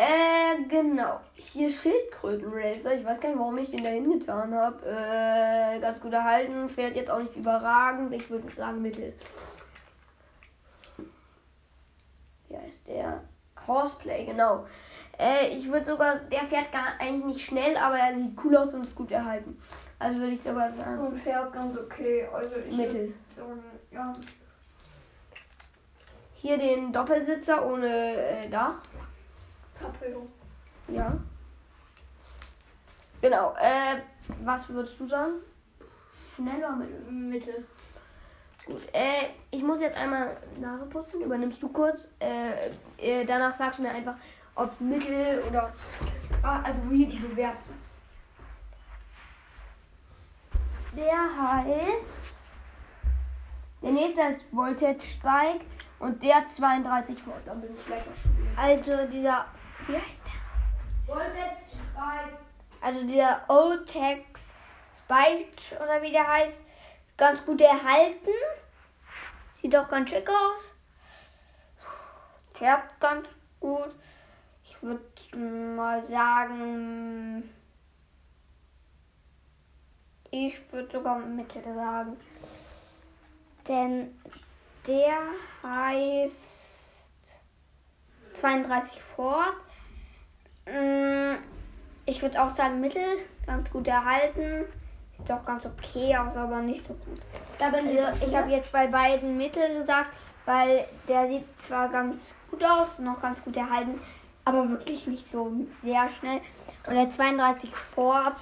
Äh, 0.00 0.62
genau. 0.68 1.20
Hier 1.34 1.68
Schildkrötenracer. 1.68 2.94
Ich 2.94 3.04
weiß 3.04 3.20
gar 3.20 3.30
nicht, 3.30 3.38
warum 3.38 3.58
ich 3.58 3.70
den 3.72 3.82
da 3.82 3.90
hingetan 3.90 4.54
habe. 4.54 4.86
Äh, 4.86 5.80
ganz 5.80 6.00
gut 6.00 6.12
erhalten. 6.12 6.68
Fährt 6.68 6.94
jetzt 6.94 7.10
auch 7.10 7.18
nicht 7.18 7.34
überragend. 7.34 8.14
Ich 8.14 8.30
würde 8.30 8.48
sagen 8.54 8.80
Mittel. 8.80 9.12
Wie 12.48 12.56
heißt 12.56 12.86
der? 12.86 13.22
Horseplay, 13.66 14.24
genau. 14.24 14.66
Äh, 15.18 15.48
ich 15.48 15.70
würde 15.70 15.84
sogar, 15.84 16.16
der 16.16 16.44
fährt 16.44 16.70
gar 16.70 16.92
eigentlich 17.00 17.24
nicht 17.24 17.46
schnell, 17.46 17.76
aber 17.76 17.98
er 17.98 18.14
sieht 18.14 18.38
cool 18.44 18.56
aus 18.56 18.72
und 18.74 18.84
ist 18.84 18.94
gut 18.94 19.10
erhalten. 19.10 19.58
Also 19.98 20.20
würde 20.20 20.34
ich 20.34 20.42
sogar 20.42 20.72
sagen, 20.72 21.08
Und 21.08 21.20
fährt 21.20 21.52
ganz 21.52 21.76
okay. 21.76 22.26
Also 22.32 22.54
ich 22.56 22.76
Mittel. 22.76 23.08
würd 23.08 23.14
sagen, 23.36 23.64
ja. 23.90 24.12
Hier 26.34 26.56
den 26.56 26.92
Doppelsitzer 26.92 27.66
ohne 27.68 27.88
äh, 27.88 28.48
Dach. 28.48 28.74
Cabrio. 29.80 30.26
Ja. 30.88 31.16
Genau. 33.20 33.54
Äh, 33.58 34.02
was 34.44 34.68
würdest 34.68 34.98
du 35.00 35.06
sagen? 35.06 35.34
Schnell 36.34 36.58
oder 36.58 36.78
mittel? 37.10 37.66
Gut. 38.66 38.82
Äh, 38.92 39.30
ich 39.50 39.62
muss 39.62 39.80
jetzt 39.80 39.96
einmal 39.96 40.36
Nase 40.60 40.86
putzen. 40.86 41.22
Übernimmst 41.22 41.62
du 41.62 41.68
kurz. 41.68 42.08
Äh, 42.18 42.70
äh, 42.98 43.24
danach 43.24 43.56
sagst 43.56 43.78
du 43.78 43.82
mir 43.82 43.90
einfach, 43.90 44.16
ob 44.54 44.72
es 44.72 44.80
mittel 44.80 45.42
oder. 45.48 45.72
Ah, 46.42 46.62
also 46.62 46.80
wie 46.90 47.06
du 47.06 47.28
bewertest. 47.28 47.64
Der 50.96 51.16
heißt. 51.16 52.24
Der 53.82 53.92
nächste 53.92 54.20
ist 54.22 54.40
Voltage 54.50 55.00
Spike 55.00 55.64
und 56.00 56.22
der 56.22 56.44
32 56.46 57.26
Volt. 57.26 57.46
Dann 57.46 57.60
bin 57.60 57.74
ich 57.74 57.86
gleich 57.86 58.02
auch 58.02 58.16
schon. 58.20 58.32
Also 58.56 59.06
dieser, 59.06 59.46
wie 59.86 59.96
heißt 59.96 60.20
der? 60.24 61.14
Also 62.80 63.02
dieser 63.04 63.40
Otex 63.48 64.54
Spike 64.96 65.82
oder 65.82 66.02
wie 66.02 66.12
der 66.12 66.26
heißt, 66.26 66.56
ganz 67.16 67.44
gut 67.44 67.60
erhalten. 67.60 68.30
Sieht 69.60 69.74
doch 69.74 69.88
ganz 69.88 70.10
schick 70.10 70.28
aus. 70.28 70.62
Fährt 72.52 73.00
ganz 73.00 73.28
gut. 73.58 73.94
Ich 74.64 74.82
würde 74.82 75.36
mal 75.36 76.04
sagen, 76.04 77.52
ich 80.30 80.72
würde 80.72 80.98
sogar 80.98 81.18
Mittel 81.18 81.62
sagen. 81.74 82.16
Denn 83.66 84.20
der 84.86 85.18
heißt 85.62 86.36
32 88.34 89.02
Ford. 89.02 89.67
Mm, 90.72 91.36
Ich 92.06 92.22
würde 92.22 92.42
auch 92.42 92.54
sagen 92.54 92.80
Mittel, 92.80 93.02
ganz 93.46 93.70
gut 93.70 93.86
erhalten. 93.86 94.64
Sieht 95.16 95.28
doch 95.30 95.44
ganz 95.44 95.64
okay 95.66 96.16
aus, 96.16 96.36
aber 96.36 96.60
nicht 96.60 96.86
so 96.86 96.94
gut. 96.94 97.20
Also 97.60 98.24
ich 98.26 98.34
habe 98.36 98.50
jetzt 98.50 98.70
bei 98.72 98.86
beiden 98.86 99.36
Mittel 99.36 99.80
gesagt, 99.80 100.12
weil 100.46 100.86
der 101.08 101.26
sieht 101.28 101.44
zwar 101.60 101.88
ganz 101.88 102.16
gut 102.50 102.62
aus, 102.64 102.86
noch 102.98 103.20
ganz 103.20 103.42
gut 103.42 103.56
erhalten, 103.56 104.00
aber 104.44 104.68
wirklich 104.70 105.06
nicht 105.06 105.30
so 105.30 105.52
sehr 105.82 106.08
schnell. 106.08 106.40
Und 106.86 106.94
der 106.94 107.10
32 107.10 107.74
Ford, 107.74 108.36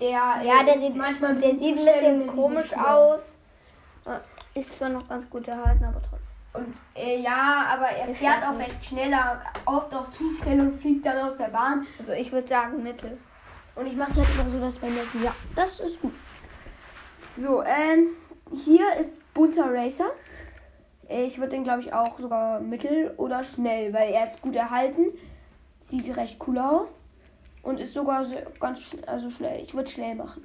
der. 0.00 0.10
ja, 0.44 0.62
der 0.64 0.78
sieht 0.78 0.94
manchmal 0.96 1.30
ein 1.32 1.40
der 1.40 1.48
bisschen, 1.54 1.74
sieht 1.74 1.76
zu 1.76 1.88
ein 1.88 1.94
bisschen 1.94 2.18
der 2.18 2.26
sieht 2.26 2.36
komisch 2.36 2.72
aus. 2.76 3.20
Ist 4.54 4.76
zwar 4.76 4.88
noch 4.90 5.08
ganz 5.08 5.28
gut 5.30 5.48
erhalten, 5.48 5.84
aber 5.84 6.00
trotzdem. 6.02 6.36
Und 6.54 6.74
äh, 6.94 7.20
ja, 7.20 7.66
aber 7.68 7.86
er 7.88 8.06
Der 8.06 8.14
fährt 8.14 8.42
auch 8.44 8.58
recht 8.58 8.84
schneller, 8.84 9.40
oft 9.66 9.94
auch 9.94 10.10
zu 10.10 10.24
schnell 10.34 10.60
und 10.60 10.80
fliegt 10.80 11.04
dann 11.06 11.18
aus 11.18 11.36
der 11.36 11.48
Bahn. 11.48 11.86
Also 11.98 12.12
ich 12.12 12.32
würde 12.32 12.48
sagen 12.48 12.82
Mittel. 12.82 13.18
Und 13.74 13.86
ich 13.86 13.94
mache 13.96 14.10
es 14.10 14.16
halt 14.18 14.28
immer 14.34 14.48
so, 14.50 14.58
dass 14.58 14.78
bei 14.78 14.88
mir 14.90 15.02
ist. 15.02 15.14
Ja, 15.22 15.34
das 15.54 15.78
ist 15.80 16.00
gut. 16.00 16.14
So, 17.36 17.62
ähm, 17.62 18.08
hier 18.52 18.96
ist 18.98 19.12
bunter 19.34 19.72
Racer. 19.72 20.10
Äh, 21.08 21.24
Ich 21.26 21.38
würde 21.38 21.50
den, 21.50 21.64
glaube 21.64 21.80
ich, 21.80 21.92
auch 21.92 22.18
sogar 22.18 22.58
mittel 22.60 23.14
oder 23.18 23.44
schnell, 23.44 23.92
weil 23.92 24.10
er 24.12 24.24
ist 24.24 24.42
gut 24.42 24.56
erhalten. 24.56 25.06
Sieht 25.80 26.16
recht 26.16 26.38
cool 26.48 26.58
aus. 26.58 27.00
Und 27.62 27.78
ist 27.78 27.92
sogar 27.92 28.24
so 28.24 28.34
ganz 28.58 28.80
schn- 28.80 29.04
also 29.06 29.30
schnell. 29.30 29.62
Ich 29.62 29.74
würde 29.74 29.90
schnell 29.90 30.14
machen. 30.14 30.44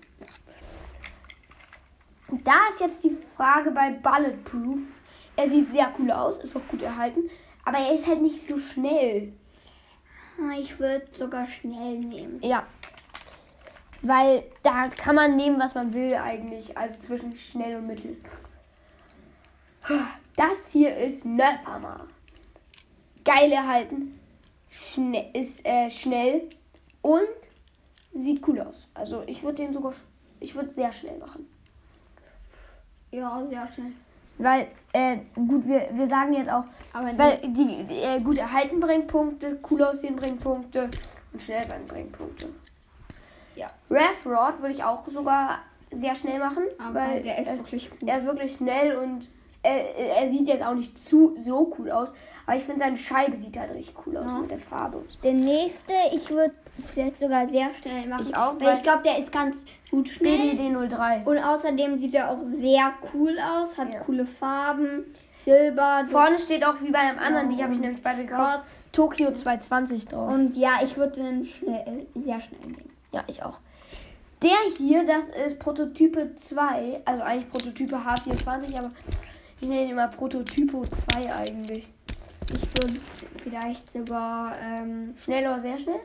Da 2.44 2.54
ist 2.72 2.80
jetzt 2.82 3.04
die 3.04 3.18
Frage 3.36 3.72
bei 3.72 3.92
Bulletproof. 3.92 4.80
Er 5.36 5.50
sieht 5.50 5.72
sehr 5.72 5.94
cool 5.98 6.12
aus, 6.12 6.40
ist 6.40 6.56
auch 6.56 6.68
gut 6.68 6.82
erhalten. 6.82 7.30
Aber 7.66 7.78
er 7.78 7.94
ist 7.94 8.08
halt 8.08 8.22
nicht 8.22 8.46
so 8.46 8.58
schnell. 8.58 9.34
Ich 10.60 10.80
würde 10.80 11.08
sogar 11.18 11.48
schnell 11.48 12.00
nehmen. 12.00 12.40
Ja. 12.42 12.66
Weil 14.02 14.44
da 14.64 14.90
kann 14.90 15.16
man 15.16 15.36
nehmen, 15.36 15.60
was 15.60 15.76
man 15.76 15.94
will 15.94 16.16
eigentlich. 16.16 16.78
Also 16.78 17.00
zwischen 17.00 17.36
schnell 17.36 17.78
und 17.78 17.88
mittel. 17.88 18.18
Das 20.36 20.72
hier 20.72 20.96
ist 20.98 21.26
Nerfhammer. 21.26 22.08
Geil 23.24 23.52
erhalten. 23.52 24.20
Schnell, 24.70 25.30
ist 25.34 25.66
äh, 25.66 25.90
schnell 25.92 26.50
und 27.02 27.28
sieht 28.12 28.46
cool 28.48 28.60
aus. 28.62 28.88
Also 28.94 29.24
ich 29.28 29.44
würde 29.44 29.62
den 29.62 29.74
sogar, 29.74 29.94
ich 30.40 30.56
würde 30.56 30.70
sehr 30.70 30.92
schnell 30.92 31.18
machen. 31.20 31.48
Ja, 33.12 33.46
sehr 33.48 33.72
schnell. 33.72 33.94
Weil, 34.38 34.68
äh, 34.94 35.18
gut, 35.36 35.68
wir, 35.68 35.90
wir 35.94 36.08
sagen 36.08 36.34
jetzt 36.34 36.50
auch, 36.50 36.66
Aber 36.92 37.18
weil 37.18 37.38
die, 37.38 37.84
die 37.84 38.02
äh, 38.02 38.20
gut 38.20 38.38
erhalten 38.38 38.80
bringt 38.80 39.08
Punkte, 39.08 39.60
cool 39.70 39.84
aussehen 39.84 40.16
bringt 40.16 40.42
Punkte 40.42 40.90
und 41.32 41.42
schnell 41.42 41.64
sein 41.66 41.86
bringt 41.86 42.12
Punkte. 42.12 42.50
Ja. 43.56 43.70
Rev 43.90 44.26
Rod 44.26 44.60
würde 44.62 44.74
ich 44.74 44.84
auch 44.84 45.08
sogar 45.08 45.60
sehr 45.92 46.16
schnell 46.16 46.40
machen, 46.40 46.64
Aber 46.80 46.96
weil 46.96 47.24
der 47.24 47.40
ist 47.40 47.58
wirklich 47.60 47.90
gut. 47.90 48.04
Er 48.04 48.20
ist 48.20 48.26
wirklich 48.26 48.56
schnell 48.56 48.96
und 48.96 49.30
er, 49.64 50.22
er 50.24 50.30
sieht 50.30 50.48
jetzt 50.48 50.66
auch 50.66 50.74
nicht 50.76 50.98
zu 50.98 51.34
so 51.38 51.74
cool 51.80 51.90
aus, 51.92 52.14
aber 52.46 52.58
ich 52.58 52.64
finde 52.64 52.80
seine 52.80 52.98
Scheibe 52.98 53.36
sieht 53.36 53.58
halt 53.58 53.72
richtig 53.74 53.96
cool 54.06 54.18
aus 54.18 54.26
Ja. 54.28 54.38
mit 54.40 54.52
der 54.52 54.60
Farbe. 54.60 55.04
Der 55.24 55.34
nächste, 55.34 55.94
ich 56.14 56.30
würde 56.30 56.54
vielleicht 56.92 57.18
sogar 57.18 57.48
sehr 57.50 57.74
schnell 57.74 58.08
machen. 58.08 58.26
Ich 58.30 58.36
auch, 58.36 58.54
weil 58.60 58.68
weil- 58.68 58.78
ich 58.78 58.84
glaube, 58.84 59.04
der 59.04 59.20
ist 59.20 59.32
ganz 59.32 59.58
gut 59.90 60.10
schnell. 60.10 60.38
BDD 60.38 60.70
03. 60.70 61.22
Und 61.26 61.38
außerdem 61.40 61.98
sieht 61.98 62.14
er 62.14 62.30
auch 62.32 62.40
sehr 62.60 62.94
cool 63.14 63.38
aus, 63.40 63.78
hat 63.78 63.92
Ja. 63.94 64.00
coole 64.02 64.26
Farben, 64.26 65.06
Silber. 65.46 66.04
so- 66.06 66.12
Vorne 66.12 66.38
steht 66.40 66.66
auch 66.66 66.82
wie 66.82 66.92
bei 66.92 67.00
einem 67.00 67.20
anderen, 67.20 67.50
Ja, 67.52 67.56
die 67.58 67.64
habe 67.64 67.74
ich 67.74 67.80
nämlich 67.80 68.02
beide 68.04 68.26
gekauft. 68.26 68.64
Tokio 68.92 69.34
220 69.34 70.06
drauf. 70.08 70.32
Und 70.34 70.56
ja, 70.56 70.80
ich 70.84 70.96
würde 70.98 71.22
den 71.22 71.46
schnell, 71.46 72.06
sehr 72.16 72.40
schnell 72.42 72.60
nehmen. 72.66 72.90
Ja, 73.12 73.24
ich 73.28 73.44
auch. 73.44 73.60
Der 74.42 74.52
hier, 74.78 75.06
das 75.06 75.30
ist 75.30 75.58
Prototype 75.60 76.36
2, 76.36 77.02
also 77.06 77.24
eigentlich 77.24 77.50
Prototype 77.50 77.96
H24, 77.96 78.78
aber 78.78 78.90
ich 79.64 79.70
nenne 79.70 79.84
ihn 79.86 79.90
immer 79.92 80.08
Prototypo 80.10 80.86
2 80.86 81.34
eigentlich. 81.34 81.88
Ich 82.52 82.84
würde 82.84 83.00
vielleicht 83.42 83.92
sogar, 83.92 84.54
ähm, 84.62 85.16
Schnell 85.18 85.46
oder 85.46 85.60
sehr 85.60 85.78
schnell? 85.78 86.00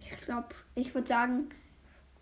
ich 0.00 0.24
glaube, 0.26 0.48
ich 0.74 0.94
würde 0.94 1.06
sagen, 1.08 1.48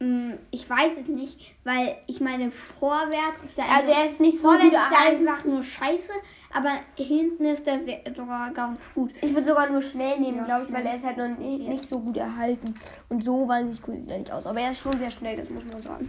mh, 0.00 0.34
ich 0.50 0.68
weiß 0.68 0.92
es 1.02 1.08
nicht, 1.08 1.54
weil 1.64 1.96
ich 2.08 2.20
meine, 2.20 2.50
vorwärts 2.50 3.44
ist 3.44 3.58
er 3.58 3.68
Also 3.70 3.90
er 3.90 4.04
ist 4.06 4.20
nicht 4.20 4.38
so 4.38 4.48
gut 4.48 4.72
ist 4.72 4.78
einfach 4.96 5.44
nur 5.44 5.62
scheiße, 5.62 6.10
aber 6.52 6.70
hinten 6.96 7.44
ist 7.44 7.66
er 7.66 7.78
sogar 8.14 8.50
ganz 8.52 8.92
gut. 8.92 9.12
Ich 9.22 9.32
würde 9.32 9.46
sogar 9.46 9.70
nur 9.70 9.82
schnell 9.82 10.18
nehmen, 10.18 10.38
Ja, 10.38 10.44
glaube 10.44 10.66
ich, 10.66 10.72
weil 10.72 10.86
er 10.86 10.94
ist 10.96 11.04
halt 11.06 11.18
noch 11.18 11.28
nicht, 11.38 11.62
Ja. 11.62 11.68
nicht 11.70 11.84
so 11.84 12.00
gut 12.00 12.16
erhalten. 12.16 12.74
Und 13.08 13.22
so 13.22 13.46
wahnsinnig 13.46 13.80
cool 13.86 13.96
sieht 13.96 14.08
er 14.10 14.18
nicht 14.18 14.32
aus. 14.32 14.46
Aber 14.46 14.60
er 14.60 14.72
ist 14.72 14.80
schon 14.80 14.98
sehr 14.98 15.10
schnell, 15.10 15.36
das 15.36 15.50
muss 15.50 15.62
man 15.64 15.80
sagen. 15.82 16.08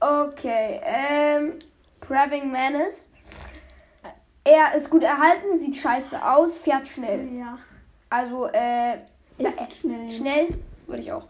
Okay, 0.00 0.80
ähm, 0.82 1.52
Crabbing 2.06 2.50
Menace. 2.50 3.06
Er 4.44 4.74
ist 4.76 4.90
gut 4.90 5.02
erhalten, 5.04 5.58
sieht 5.58 5.76
scheiße 5.76 6.20
aus, 6.24 6.58
fährt 6.58 6.88
schnell. 6.88 7.28
Ja. 7.38 7.58
Also, 8.10 8.46
äh, 8.48 8.98
da, 9.38 9.50
würd 9.58 9.72
schnell. 9.80 10.10
schnell 10.10 10.48
würde 10.86 11.02
ich 11.02 11.12
auch. 11.12 11.24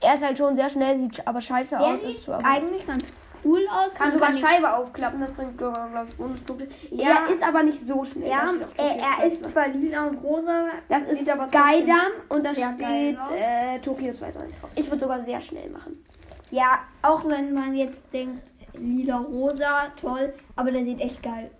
Er 0.00 0.14
ist 0.14 0.24
halt 0.24 0.38
schon 0.38 0.54
sehr 0.54 0.70
schnell, 0.70 0.96
sieht 0.96 1.26
aber 1.26 1.40
scheiße 1.40 1.76
Der 1.76 1.86
aus. 1.86 2.00
sieht 2.00 2.28
eigentlich 2.28 2.86
ganz 2.86 3.02
cool 3.44 3.66
aus. 3.68 3.92
kann 3.94 4.12
sogar 4.12 4.30
ihn- 4.30 4.38
Scheibe 4.38 4.72
aufklappen, 4.72 5.20
das 5.20 5.32
bringt, 5.32 5.58
glaube 5.58 6.06
ich, 6.08 6.16
Bonuspunkte. 6.16 6.68
Ja. 6.92 7.24
Er 7.26 7.30
ist 7.32 7.42
aber 7.42 7.64
nicht 7.64 7.80
so 7.80 8.04
schnell. 8.04 8.28
Ja, 8.30 8.44
auch 8.44 8.78
er, 8.78 8.84
er 9.20 9.26
ist 9.26 9.42
22. 9.42 9.46
zwar 9.52 9.68
lila 9.68 10.04
und 10.06 10.16
rosa. 10.22 10.66
Das 10.88 11.02
ist 11.08 11.26
Skydam 11.28 12.12
und 12.28 12.44
da 12.46 12.54
steht 12.54 13.18
äh, 13.36 13.78
Tokio 13.80 14.12
22 14.12 14.56
drauf. 14.60 14.70
Ich 14.76 14.86
würde 14.86 15.00
sogar 15.00 15.22
sehr 15.24 15.40
schnell 15.40 15.68
machen. 15.70 16.04
Ja, 16.52 16.78
auch 17.02 17.24
wenn 17.28 17.52
man 17.52 17.74
jetzt 17.74 18.00
denkt, 18.12 18.42
lila, 18.74 19.18
rosa, 19.18 19.88
toll, 20.00 20.32
aber 20.56 20.70
der 20.70 20.84
sieht 20.84 21.00
echt 21.00 21.22
geil. 21.22 21.50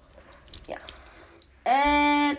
Äh, 1.64 2.34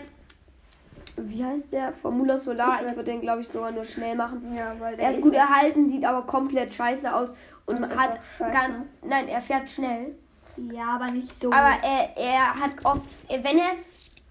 wie 1.16 1.44
heißt 1.44 1.72
der? 1.72 1.92
Formula 1.92 2.36
Solar. 2.36 2.76
Ich 2.76 2.86
Ich 2.86 2.86
würd- 2.92 2.96
würde 2.96 3.10
den, 3.12 3.20
glaube 3.20 3.40
ich, 3.42 3.48
sogar 3.48 3.70
nur 3.72 3.84
schnell 3.84 4.16
machen. 4.16 4.54
Ja, 4.56 4.74
weil 4.80 4.98
Er 4.98 5.10
ist 5.10 5.20
gut 5.20 5.34
erhalten, 5.34 5.88
sieht 5.88 6.04
aber 6.04 6.26
komplett 6.26 6.74
scheiße 6.74 7.14
aus 7.14 7.34
und 7.66 7.76
Und 7.82 7.96
hat 7.96 8.18
ganz. 8.38 8.82
Nein, 9.06 9.28
er 9.28 9.40
fährt 9.40 9.68
schnell. 9.68 10.16
Ja, 10.56 10.96
aber 10.96 11.12
nicht 11.12 11.40
so. 11.40 11.52
Aber 11.52 11.74
er, 11.82 12.16
er 12.16 12.54
hat 12.60 12.72
oft, 12.84 13.08
wenn 13.28 13.58
er 13.58 13.70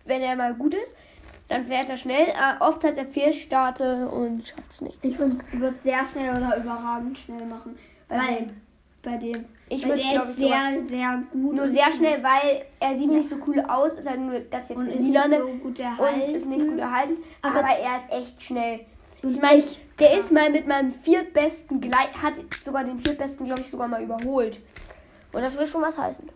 wenn 0.06 0.22
er 0.22 0.36
mal 0.36 0.54
gut 0.56 0.74
ist, 0.74 0.96
dann 1.48 1.66
fährt 1.66 1.90
er 1.90 1.98
schnell. 1.98 2.28
Äh, 2.28 2.60
oft 2.62 2.84
hat 2.84 2.98
er 2.98 3.06
Fehlstarte 3.06 4.10
und 4.10 4.46
schafft 4.48 4.70
es 4.72 4.82
nicht. 4.82 4.98
ich 5.04 5.18
würde 5.18 5.76
sehr 5.84 6.06
schnell 6.12 6.32
oder 6.36 6.58
überragend 6.58 7.18
schnell 7.18 7.46
machen. 7.46 7.78
Bei 8.10 8.18
weil, 8.18 8.40
wem? 8.40 8.62
bei 9.04 9.18
dem. 9.18 9.46
Ich 9.72 9.86
würde, 9.86 10.02
der 10.02 10.12
glaube 10.12 10.32
ist 10.32 10.38
sehr, 10.38 10.84
sehr 10.88 11.22
gut. 11.32 11.56
nur 11.56 11.68
sehr 11.68 11.92
schnell, 11.92 12.24
weil 12.24 12.66
er 12.80 12.96
sieht 12.96 13.10
nicht 13.10 13.30
so 13.30 13.36
cool 13.48 13.60
aus. 13.62 13.94
Ist 13.94 14.10
halt 14.10 14.20
nur 14.20 14.40
das 14.40 14.68
jetzt 14.70 14.78
Und 14.78 14.88
ist 14.88 15.00
lilane. 15.00 15.38
nicht 15.40 15.40
so 15.42 15.48
gut 15.60 15.80
erhalten. 15.80 16.22
und 16.30 16.36
ist 16.36 16.46
nicht 16.48 16.68
gut 16.68 16.80
erhalten. 16.80 17.18
Aber- 17.44 17.60
Aber, 17.60 17.68
er 17.70 17.98
ist 17.98 18.12
echt 18.12 18.42
schnell. 18.42 18.80
Ich 19.22 19.42
meine, 19.42 19.64
der 20.00 20.18
ist 20.18 20.32
mal 20.32 20.50
mit 20.50 20.66
meinem 20.66 20.94
viertbesten 20.94 21.82
Gleit, 21.82 22.14
hat 22.22 22.34
sogar 22.64 22.84
den 22.84 22.98
viertbesten, 23.00 23.46
glaube 23.46 23.62
ich, 23.62 23.70
sogar 23.70 23.88
mal 23.88 24.02
überholt. 24.02 24.60
Und 25.34 25.42
das 25.42 25.58
will 25.58 25.68
schon 25.68 25.82
was 25.82 25.98
heißen. 25.98 26.28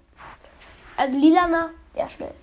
Also 0.98 1.18
Lilana, 1.18 1.72
sehr 1.92 2.10
schnell. 2.10 2.34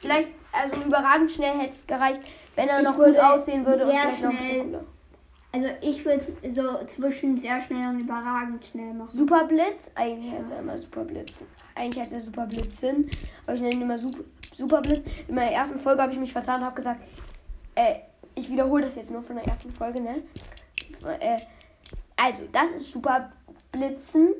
Vielleicht, 0.00 0.30
also 0.52 0.80
überragend 0.80 1.30
schnell 1.30 1.52
hätte 1.58 1.70
es 1.70 1.86
gereicht, 1.86 2.20
wenn 2.56 2.68
er 2.68 2.78
Ich 2.78 2.84
noch 2.84 2.96
gut 2.96 3.16
aussehen 3.18 3.64
würde 3.64 3.84
und 3.84 3.90
vielleicht 3.90 4.22
noch 4.22 4.30
ein 4.30 4.36
bisschen 4.38 4.64
cooler. 4.72 4.84
Also 5.56 5.68
ich 5.80 6.04
würde 6.04 6.26
so 6.54 6.84
zwischen 6.84 7.38
sehr 7.38 7.62
schnell 7.62 7.88
und 7.88 8.00
überragend 8.00 8.62
schnell 8.62 8.92
machen. 8.92 9.16
Superblitz, 9.16 9.90
eigentlich 9.94 10.30
heißt 10.30 10.50
er 10.50 10.58
immer 10.58 10.76
Superblitz. 10.76 11.46
Eigentlich 11.74 12.02
heißt 12.02 12.12
er 12.12 12.20
Superblitzen, 12.20 13.10
aber 13.46 13.54
ich 13.54 13.62
nenne 13.62 13.76
ihn 13.76 13.80
immer 13.80 13.98
Super, 13.98 14.18
Superblitz. 14.52 15.04
In 15.26 15.34
meiner 15.34 15.52
ersten 15.52 15.78
Folge 15.78 16.02
habe 16.02 16.12
ich 16.12 16.18
mich 16.18 16.30
vertan 16.30 16.60
und 16.60 16.66
habe 16.66 16.76
gesagt, 16.76 17.00
äh, 17.74 18.00
ich 18.34 18.50
wiederhole 18.50 18.82
das 18.82 18.96
jetzt 18.96 19.10
nur 19.10 19.22
von 19.22 19.36
der 19.36 19.46
ersten 19.46 19.70
Folge, 19.72 19.98
ne? 19.98 20.24
Äh, 21.20 21.38
also, 22.16 22.42
das 22.52 22.72
ist 22.72 22.92
Superblitzen. 22.92 24.34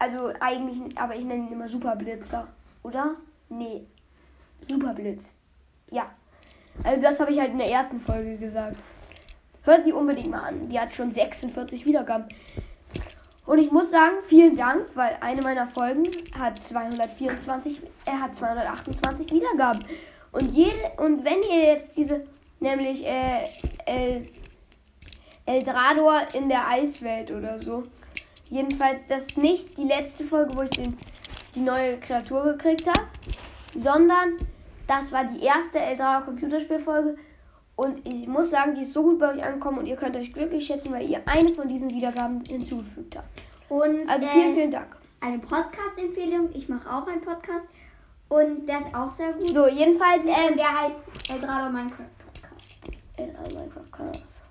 Also 0.00 0.32
eigentlich, 0.40 0.98
aber 0.98 1.14
ich 1.14 1.24
nenne 1.24 1.46
ihn 1.46 1.52
immer 1.52 1.68
Superblitzer, 1.68 2.48
oder? 2.82 3.14
Nee. 3.48 3.86
Superblitz. 4.62 5.32
Ja. 5.92 6.10
Also 6.82 7.02
das 7.02 7.20
habe 7.20 7.30
ich 7.30 7.38
halt 7.38 7.52
in 7.52 7.58
der 7.58 7.70
ersten 7.70 8.00
Folge 8.00 8.36
gesagt. 8.36 8.76
Hört 9.66 9.84
die 9.84 9.92
unbedingt 9.92 10.30
mal 10.30 10.40
an. 10.40 10.68
Die 10.68 10.80
hat 10.80 10.92
schon 10.92 11.10
46 11.10 11.84
Wiedergaben. 11.84 12.26
Und 13.44 13.58
ich 13.58 13.70
muss 13.70 13.90
sagen, 13.90 14.16
vielen 14.26 14.56
Dank, 14.56 14.86
weil 14.94 15.18
eine 15.20 15.42
meiner 15.42 15.66
Folgen 15.66 16.04
hat 16.36 16.58
224, 16.58 17.82
er 18.06 18.20
hat 18.20 18.34
228 18.34 19.30
Wiedergaben. 19.30 19.84
Und 20.32 20.54
jede 20.54 20.80
und 20.96 21.24
wenn 21.24 21.42
ihr 21.42 21.66
jetzt 21.66 21.96
diese 21.96 22.24
nämlich 22.60 23.06
äh, 23.06 23.44
El, 23.84 24.26
Eldrador 25.44 26.22
in 26.34 26.48
der 26.48 26.68
Eiswelt 26.68 27.30
oder 27.30 27.58
so. 27.60 27.84
Jedenfalls 28.48 29.06
das 29.06 29.26
ist 29.26 29.38
nicht 29.38 29.76
die 29.78 29.84
letzte 29.84 30.24
Folge, 30.24 30.56
wo 30.56 30.62
ich 30.62 30.70
den, 30.70 30.96
die 31.54 31.60
neue 31.60 31.98
Kreatur 31.98 32.44
gekriegt 32.44 32.86
habe, 32.86 33.06
sondern 33.74 34.36
das 34.86 35.12
war 35.12 35.24
die 35.24 35.44
erste 35.44 35.78
Eldrador 35.78 36.26
Computerspielfolge 36.26 37.16
und 37.76 38.06
ich 38.06 38.26
muss 38.26 38.50
sagen, 38.50 38.74
die 38.74 38.82
ist 38.82 38.92
so 38.92 39.02
gut 39.02 39.18
bei 39.18 39.34
euch 39.34 39.42
angekommen 39.44 39.78
und 39.78 39.86
ihr 39.86 39.96
könnt 39.96 40.16
euch 40.16 40.32
glücklich 40.32 40.66
schätzen, 40.66 40.92
weil 40.92 41.08
ihr 41.08 41.20
eine 41.26 41.52
von 41.54 41.68
diesen 41.68 41.90
Wiedergaben 41.90 42.42
hinzugefügt 42.44 43.16
habt. 43.16 43.28
Und 43.68 44.08
Also 44.08 44.26
äh, 44.26 44.30
vielen, 44.30 44.54
vielen 44.54 44.70
Dank. 44.70 44.96
eine 45.20 45.38
Podcast-Empfehlung. 45.38 46.50
Ich 46.54 46.68
mache 46.68 46.88
auch 46.88 47.06
einen 47.06 47.20
Podcast 47.20 47.66
und 48.28 48.66
der 48.66 48.80
ist 48.80 48.94
auch 48.94 49.12
sehr 49.12 49.32
gut. 49.32 49.52
So, 49.52 49.66
jedenfalls, 49.68 50.26
Ähm, 50.26 50.32
ähm, 50.50 50.56
der 50.56 50.80
heißt 50.80 50.96
Eldrador 51.32 51.70
Minecraft 51.70 52.04
Podcast. 52.24 53.18
äh, 53.18 53.54
Minecraft 53.54 53.90
Cast. 53.92 54.42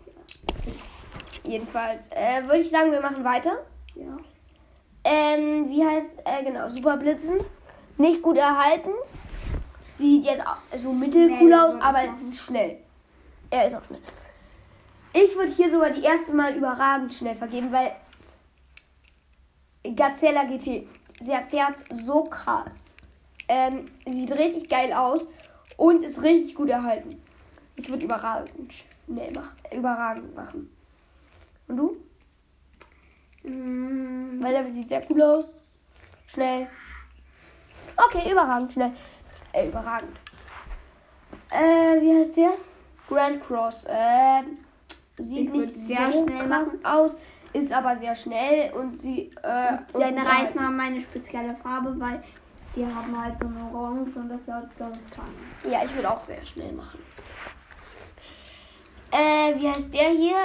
Jedenfalls, 1.43 2.07
äh, 2.11 2.43
würde 2.45 2.57
ich 2.61 2.69
sagen, 2.69 2.91
wir 2.91 3.01
machen 3.01 3.23
weiter. 3.23 3.57
Ja. 3.95 4.17
Ähm, 5.03 5.69
wie 5.69 5.85
heißt, 5.85 6.19
äh, 6.25 6.43
genau, 6.43 6.67
Superblitzen. 6.69 7.35
Nicht 7.97 8.21
gut 8.21 8.37
erhalten. 8.37 8.89
Sieht 9.93 10.25
jetzt 10.25 10.43
so 10.77 10.91
mittelcool 10.91 11.53
aus, 11.53 11.75
aber 11.79 11.99
es 12.07 12.21
ist 12.21 12.39
schnell. 12.39 12.79
Er 13.55 13.67
ist 13.67 13.75
auch 13.75 13.85
schnell. 13.85 14.01
Ich 15.13 15.33
würde 15.33 15.49
hier 15.49 15.69
sogar 15.69 15.89
die 15.89 16.03
erste 16.03 16.33
Mal 16.33 16.57
überragend 16.57 17.13
schnell 17.13 17.37
vergeben, 17.37 17.71
weil 17.71 17.95
Gazella 19.95 20.43
GT, 20.43 20.89
sie 21.21 21.31
fährt 21.49 21.85
so 21.93 22.25
krass. 22.25 22.97
Ähm, 23.47 23.85
sieht 24.11 24.33
richtig 24.33 24.67
geil 24.67 24.91
aus 24.91 25.25
und 25.77 26.03
ist 26.03 26.21
richtig 26.21 26.53
gut 26.53 26.67
erhalten. 26.67 27.23
Ich 27.77 27.87
würde 27.87 28.03
überragend 28.03 28.73
schnell 29.05 29.31
machen, 29.31 29.55
überragend 29.73 30.35
machen. 30.35 30.69
Und 31.69 31.77
du? 31.77 31.97
Mm, 33.43 34.43
Weil 34.43 34.53
er 34.53 34.69
sieht 34.69 34.89
sehr 34.89 35.09
cool 35.09 35.21
aus. 35.21 35.55
Schnell. 36.27 36.67
Okay, 37.95 38.29
überragend, 38.29 38.73
schnell. 38.73 38.91
Äh, 39.53 39.69
überragend. 39.69 40.19
Äh, 41.51 42.01
wie 42.01 42.19
heißt 42.19 42.35
der? 42.35 42.51
Grand 43.07 43.41
Cross. 43.41 43.85
Ähm, 43.87 44.57
sieht 45.17 45.47
Ich 45.47 45.51
nicht 45.51 45.69
sehr 45.69 46.11
so 46.11 46.23
schnell 46.23 46.39
krass 46.39 46.69
aus, 46.83 47.15
ist 47.53 47.71
aber 47.71 47.95
sehr 47.97 48.15
schnell 48.15 48.73
und 48.73 48.99
sie. 48.99 49.31
Äh, 49.43 49.77
und 49.93 50.01
Seine 50.01 50.21
gut 50.21 50.29
Reifen 50.29 50.61
haben 50.61 50.79
eine 50.79 51.01
spezielle 51.01 51.55
Farbe, 51.55 51.95
weil 51.97 52.23
die 52.75 52.85
haben 52.85 53.21
halt 53.21 53.35
so 53.39 53.47
eine 53.47 53.71
Orange 53.73 54.15
und 54.17 54.29
das 54.29 54.41
ist 54.41 54.47
halt 54.47 54.77
ganz 54.77 54.97
fein. 55.11 55.71
Ja, 55.71 55.83
ich 55.85 55.95
würde 55.95 56.11
auch 56.11 56.19
sehr 56.19 56.43
schnell 56.45 56.73
machen. 56.73 56.99
Äh, 59.11 59.59
wie 59.59 59.69
heißt 59.69 59.93
der 59.93 60.09
hier? 60.09 60.37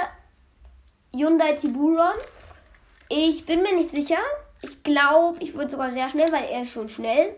Hyundai 1.13 1.53
Tiburon. 1.53 2.15
Ich 3.09 3.45
bin 3.45 3.61
mir 3.61 3.75
nicht 3.75 3.89
sicher. 3.89 4.19
Ich 4.61 4.81
glaube, 4.83 5.39
ich 5.41 5.53
würde 5.53 5.71
sogar 5.71 5.91
sehr 5.91 6.07
schnell, 6.07 6.31
weil 6.31 6.45
er 6.45 6.61
ist 6.61 6.71
schon 6.71 6.87
schnell. 6.87 7.35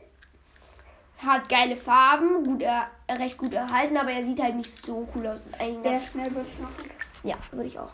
Hat 1.26 1.48
geile 1.48 1.76
Farben, 1.76 2.44
gut 2.44 2.62
er, 2.62 2.88
recht 3.18 3.38
gut 3.38 3.54
erhalten, 3.54 3.96
aber 3.98 4.12
er 4.12 4.26
sieht 4.26 4.42
halt 4.42 4.56
nicht 4.56 4.72
so 4.72 5.08
cool 5.16 5.28
aus. 5.28 5.40
Das 5.40 5.48
ist 5.48 5.62
eigentlich 5.62 6.00
Sehr 6.00 6.08
schnell 6.08 6.36
würde 6.36 6.48
ich 6.52 6.60
machen. 6.60 6.90
ja, 7.24 7.36
würde 7.52 7.68
ich 7.68 7.80
auch. 7.80 7.92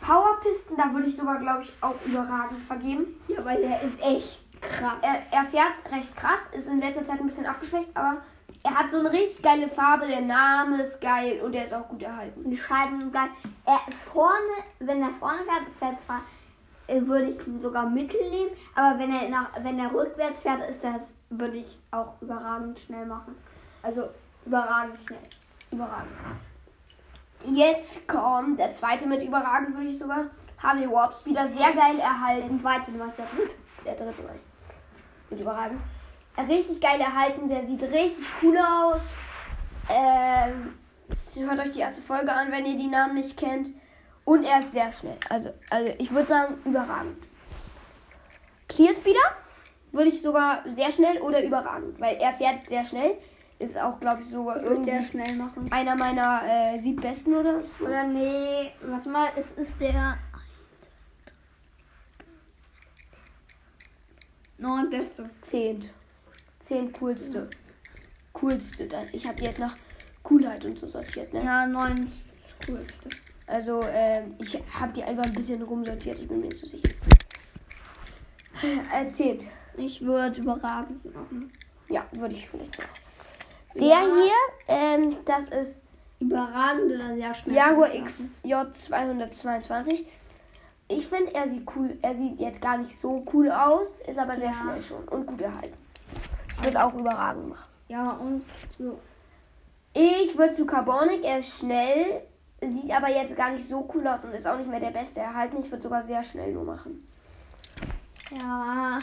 Powerpisten, 0.00 0.76
da 0.76 0.92
würde 0.92 1.08
ich 1.08 1.16
sogar, 1.16 1.38
glaube 1.40 1.64
ich, 1.64 1.72
auch 1.80 1.96
überragend 2.04 2.62
vergeben. 2.66 3.20
Ja, 3.26 3.44
weil 3.44 3.60
der 3.60 3.82
ist 3.82 4.00
echt 4.00 4.42
krass. 4.60 4.94
Er, 5.02 5.22
er 5.30 5.44
fährt 5.46 5.72
recht 5.90 6.16
krass, 6.16 6.38
ist 6.52 6.68
in 6.68 6.80
letzter 6.80 7.02
Zeit 7.04 7.20
ein 7.20 7.26
bisschen 7.26 7.46
abgeschwächt, 7.46 7.88
aber 7.94 8.18
er 8.62 8.74
hat 8.74 8.88
so 8.88 8.98
eine 8.98 9.10
richtig 9.12 9.42
geile 9.42 9.68
Farbe, 9.68 10.06
der 10.06 10.20
Name 10.20 10.80
ist 10.80 11.00
geil 11.00 11.40
und 11.44 11.54
er 11.54 11.64
ist 11.64 11.74
auch 11.74 11.88
gut 11.88 12.02
erhalten. 12.02 12.48
Die 12.48 12.56
Scheiben 12.56 13.10
bleiben. 13.10 13.30
Er 13.64 13.80
vorne, 14.12 14.32
wenn 14.78 15.02
er 15.02 15.10
vorne 15.18 15.40
fährt, 15.44 15.68
ist 15.68 15.82
er 15.82 15.96
zwar, 16.06 16.20
äh, 16.86 17.04
würde 17.06 17.30
ich 17.30 17.46
ihn 17.46 17.60
sogar 17.60 17.88
mittel 17.88 18.20
nehmen, 18.30 18.50
aber 18.74 18.98
wenn 18.98 19.12
er 19.12 19.28
nach, 19.28 19.50
wenn 19.62 19.78
er 19.78 19.92
rückwärts 19.92 20.42
fährt, 20.42 20.68
ist 20.70 20.82
das, 20.82 21.00
würde 21.30 21.58
ich 21.58 21.78
auch 21.90 22.20
überragend 22.20 22.78
schnell 22.80 23.06
machen. 23.06 23.36
Also 23.82 24.08
überragend 24.46 24.98
schnell. 25.06 25.18
Überragend. 25.70 26.12
Jetzt 27.46 28.08
kommt 28.08 28.58
der 28.58 28.72
zweite 28.72 29.06
mit 29.06 29.22
überragend, 29.22 29.76
würde 29.76 29.90
ich 29.90 29.98
sogar. 29.98 30.26
Harvey 30.60 30.90
Warp 30.90 31.14
Speeder, 31.14 31.46
sehr 31.46 31.72
geil 31.72 31.96
Der 31.96 32.04
erhalten. 32.04 32.58
zweite, 32.58 32.90
du 32.90 32.98
meinst 32.98 33.18
der 33.18 33.26
dritte. 33.26 33.54
Der 33.84 33.94
dritte 33.94 34.22
meine 34.22 34.36
ich. 34.38 35.30
Mit 35.30 35.40
überragend. 35.40 35.80
Er 36.36 36.48
richtig 36.48 36.80
geil 36.80 37.00
erhalten, 37.00 37.48
der 37.48 37.64
sieht 37.64 37.82
richtig 37.82 38.26
cool 38.42 38.58
aus. 38.58 39.02
Ähm, 39.88 40.74
hört 41.46 41.60
euch 41.60 41.72
die 41.72 41.80
erste 41.80 42.02
Folge 42.02 42.32
an, 42.32 42.50
wenn 42.50 42.66
ihr 42.66 42.76
die 42.76 42.88
Namen 42.88 43.14
nicht 43.14 43.36
kennt. 43.36 43.70
Und 44.24 44.44
er 44.44 44.58
ist 44.58 44.72
sehr 44.72 44.90
schnell. 44.92 45.16
Also, 45.30 45.54
also 45.70 45.92
ich 45.98 46.10
würde 46.10 46.26
sagen, 46.28 46.60
überragend. 46.64 47.24
Clear 48.68 48.92
Speeder 48.92 49.20
würde 49.98 50.10
ich 50.10 50.22
sogar 50.22 50.62
sehr 50.66 50.90
schnell 50.90 51.18
oder 51.20 51.42
überragend, 51.44 52.00
weil 52.00 52.16
er 52.16 52.32
fährt 52.32 52.68
sehr 52.68 52.84
schnell. 52.84 53.18
Ist 53.58 53.76
auch, 53.76 53.98
glaube 53.98 54.22
ich, 54.22 54.28
sogar 54.28 54.62
irgendwie 54.62 55.04
schnell 55.04 55.34
machen. 55.34 55.66
einer 55.72 55.96
meiner 55.96 56.40
äh, 56.46 56.78
sieben 56.78 57.00
besten 57.02 57.34
oder 57.34 57.60
so. 57.64 57.84
Oder 57.84 58.04
nee, 58.04 58.70
warte 58.82 59.08
mal, 59.08 59.28
es 59.36 59.50
ist 59.50 59.72
der 59.80 60.16
neun 64.58 64.88
beste. 64.90 65.28
Zehnt. 65.42 65.90
Zehn 66.60 66.92
coolste. 66.92 67.48
Coolste. 68.32 68.86
Das- 68.86 69.10
Ich 69.12 69.26
habe 69.26 69.36
die 69.36 69.44
jetzt 69.46 69.58
nach 69.58 69.76
Coolheit 70.22 70.64
und 70.64 70.78
so 70.78 70.86
sortiert, 70.86 71.32
ne? 71.32 71.42
Ja, 71.44 71.66
neun 71.66 72.10
coolste. 72.66 73.08
Also, 73.48 73.82
ähm, 73.90 74.36
ich 74.38 74.54
habe 74.78 74.92
die 74.92 75.02
einfach 75.02 75.24
ein 75.24 75.32
bisschen 75.34 75.62
rumsortiert. 75.62 76.18
Ich 76.20 76.28
bin 76.28 76.38
mir 76.40 76.46
nicht 76.46 76.58
so 76.58 76.66
sicher. 76.66 76.88
Äh, 78.94 79.08
zehnt. 79.08 79.46
Ich 79.78 80.04
würde 80.04 80.40
überragend 80.40 81.04
machen. 81.14 81.52
Ja, 81.88 82.04
würde 82.12 82.34
ich 82.34 82.48
vielleicht 82.48 82.76
sagen. 82.76 82.88
Der 83.74 84.00
hier, 84.00 84.32
ähm, 84.68 85.16
das 85.24 85.48
ist 85.48 85.80
Überragend 86.20 86.92
oder 86.92 87.14
sehr 87.14 87.34
schnell. 87.34 87.54
Jaguar 87.54 87.88
machen. 87.90 88.04
XJ222. 88.44 90.04
Ich 90.88 91.06
finde, 91.06 91.34
er 91.34 91.48
sieht 91.48 91.64
cool. 91.76 91.96
Er 92.02 92.14
sieht 92.14 92.40
jetzt 92.40 92.60
gar 92.60 92.78
nicht 92.78 92.98
so 92.98 93.24
cool 93.32 93.50
aus, 93.52 93.94
ist 94.06 94.18
aber 94.18 94.36
sehr 94.36 94.48
Ja. 94.48 94.54
schnell 94.54 94.82
schon 94.82 95.06
und 95.08 95.26
gut 95.26 95.40
erhalten. 95.40 95.76
Ich 96.54 96.64
würde 96.64 96.84
auch 96.84 96.92
überragend 96.94 97.50
machen. 97.50 97.68
Ja, 97.88 98.10
und 98.12 98.44
so. 98.76 98.98
Ich 99.94 100.36
würde 100.36 100.54
zu 100.54 100.66
Carbonic, 100.66 101.24
er 101.24 101.38
ist 101.38 101.58
schnell, 101.60 102.22
sieht 102.62 102.90
aber 102.90 103.10
jetzt 103.10 103.36
gar 103.36 103.50
nicht 103.50 103.66
so 103.66 103.88
cool 103.94 104.06
aus 104.06 104.24
und 104.24 104.32
ist 104.32 104.46
auch 104.46 104.56
nicht 104.58 104.68
mehr 104.68 104.80
der 104.80 104.90
beste 104.90 105.20
erhalten. 105.20 105.58
Ich 105.58 105.70
würde 105.70 105.82
sogar 105.82 106.02
sehr 106.02 106.22
schnell 106.24 106.52
nur 106.52 106.64
machen. 106.64 107.06
Ja. 108.30 109.00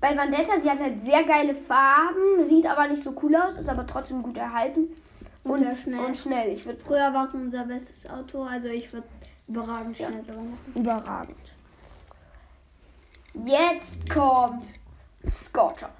Bei 0.00 0.16
Vendetta, 0.16 0.60
sie 0.60 0.70
hat 0.70 0.78
halt 0.80 1.00
sehr 1.00 1.24
geile 1.24 1.54
Farben, 1.54 2.42
sieht 2.42 2.66
aber 2.66 2.86
nicht 2.86 3.02
so 3.02 3.14
cool 3.22 3.34
aus, 3.34 3.54
ist 3.56 3.68
aber 3.68 3.86
trotzdem 3.86 4.22
gut 4.22 4.36
erhalten. 4.36 4.88
Und 5.44 5.66
Und, 5.66 5.78
schnell. 5.78 6.04
und 6.04 6.16
schnell. 6.16 6.48
Ich 6.52 6.64
würde 6.64 6.80
Früher 6.84 7.12
war 7.12 7.26
es 7.28 7.34
unser 7.34 7.64
bestes 7.64 8.08
Auto, 8.10 8.42
also 8.42 8.68
ich 8.68 8.92
würde 8.92 9.06
überragend 9.48 9.98
Ja. 9.98 10.08
schnell 10.08 10.24
sogar 10.24 10.42
machen. 10.42 10.72
überragend. 10.74 11.36
Jetzt 13.34 14.08
kommt 14.10 14.70
Scorcher. 15.24 15.90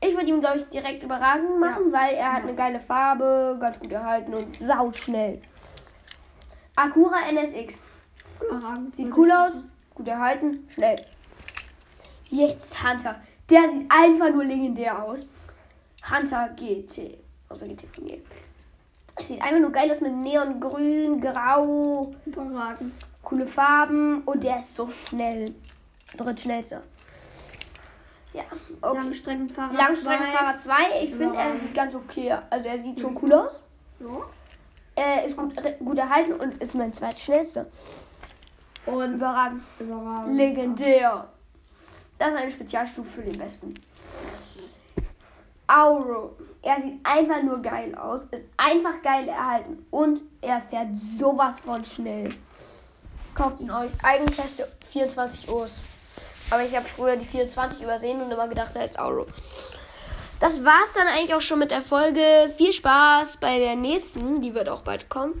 Ich 0.00 0.14
würde 0.14 0.26
ihm, 0.26 0.40
glaube 0.40 0.58
ich, 0.58 0.68
direkt 0.68 1.02
überragend 1.02 1.58
machen, 1.58 1.90
weil 1.92 2.14
er 2.14 2.32
hat 2.34 2.42
Ja. 2.42 2.48
eine 2.48 2.54
geile 2.54 2.80
Farbe, 2.80 3.56
ganz 3.60 3.80
gut 3.80 3.90
erhalten 3.92 4.34
und 4.34 4.58
sautschnell. 4.58 5.40
Acura 6.76 7.16
NSX. 7.30 7.80
Überragend. 8.46 8.94
Sieht 8.94 9.16
cool 9.16 9.30
aus, 9.32 9.62
gut 9.94 10.08
erhalten, 10.08 10.68
schnell. 10.72 10.96
Jetzt 12.30 12.82
Hunter. 12.82 13.16
Der 13.50 13.70
sieht 13.72 13.90
einfach 13.90 14.30
nur 14.30 14.44
legendär 14.44 15.02
aus. 15.02 15.26
Hunter 16.10 16.48
GT. 16.56 17.18
Außer 17.48 17.66
GT 17.66 17.86
von 17.94 18.04
mir. 18.04 18.18
Es 19.16 19.28
sieht 19.28 19.42
einfach 19.42 19.60
nur 19.60 19.70
geil 19.70 19.90
aus 19.90 20.00
mit 20.00 20.12
Neongrün, 20.12 21.20
Grau, 21.20 22.12
Überragend. 22.26 22.92
coole 23.22 23.46
Farben 23.46 24.22
und 24.22 24.42
der 24.42 24.58
ist 24.58 24.74
so 24.74 24.88
schnell. 24.90 25.54
Drittschnellster. 26.16 26.82
Ja, 28.32 28.42
okay. 28.80 28.96
Langstreckenfahrer. 28.98 29.72
Langstreckenfahrer 29.74 30.56
2. 30.56 30.72
Ich 31.04 31.14
finde, 31.14 31.38
er 31.38 31.54
sieht 31.54 31.74
ganz 31.74 31.94
okay. 31.94 32.36
Also 32.50 32.68
er 32.68 32.78
sieht 32.78 32.98
schon 32.98 33.16
cool 33.22 33.32
aus. 33.32 33.62
So. 34.00 34.24
Er 34.96 35.24
ist 35.24 35.36
gut, 35.36 35.54
gut 35.78 35.98
erhalten 35.98 36.34
und 36.34 36.54
ist 36.54 36.74
mein 36.74 36.92
zweitschnellster. 36.92 37.66
Und 38.86 39.14
überragend. 39.14 39.62
Überragend. 39.78 40.36
Legendär. 40.36 41.28
Das 42.18 42.28
ist 42.28 42.36
eine 42.36 42.50
Spezialstufe 42.50 43.10
für 43.10 43.22
den 43.22 43.38
besten. 43.38 43.74
Auro. 45.66 46.36
Er 46.62 46.80
sieht 46.80 47.00
einfach 47.04 47.42
nur 47.42 47.60
geil 47.60 47.94
aus, 47.94 48.24
ist 48.30 48.50
einfach 48.56 49.02
geil 49.02 49.28
erhalten 49.28 49.84
und 49.90 50.22
er 50.40 50.60
fährt 50.60 50.96
sowas 50.96 51.60
von 51.60 51.84
schnell. 51.84 52.28
Kauft 53.34 53.60
ihn 53.60 53.70
euch. 53.70 53.90
Eigenklasse 54.02 54.68
24 54.86 55.48
Urs. 55.48 55.80
Aber 56.50 56.62
ich 56.62 56.74
habe 56.76 56.86
früher 56.86 57.16
die 57.16 57.26
24 57.26 57.82
übersehen 57.82 58.20
und 58.22 58.30
immer 58.30 58.48
gedacht, 58.48 58.74
er 58.74 58.82
heißt 58.82 58.98
Auro. 58.98 59.26
Das 60.40 60.64
war's 60.64 60.92
dann 60.94 61.08
eigentlich 61.08 61.34
auch 61.34 61.40
schon 61.40 61.58
mit 61.58 61.70
der 61.70 61.82
Folge. 61.82 62.52
Viel 62.56 62.72
Spaß 62.72 63.38
bei 63.38 63.58
der 63.58 63.76
nächsten, 63.76 64.40
die 64.40 64.54
wird 64.54 64.68
auch 64.68 64.82
bald 64.82 65.08
kommen. 65.08 65.40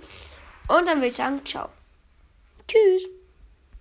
Und 0.68 0.88
dann 0.88 0.98
würde 0.98 1.08
ich 1.08 1.14
sagen, 1.14 1.44
ciao. 1.44 1.68
Tschüss. 2.66 3.08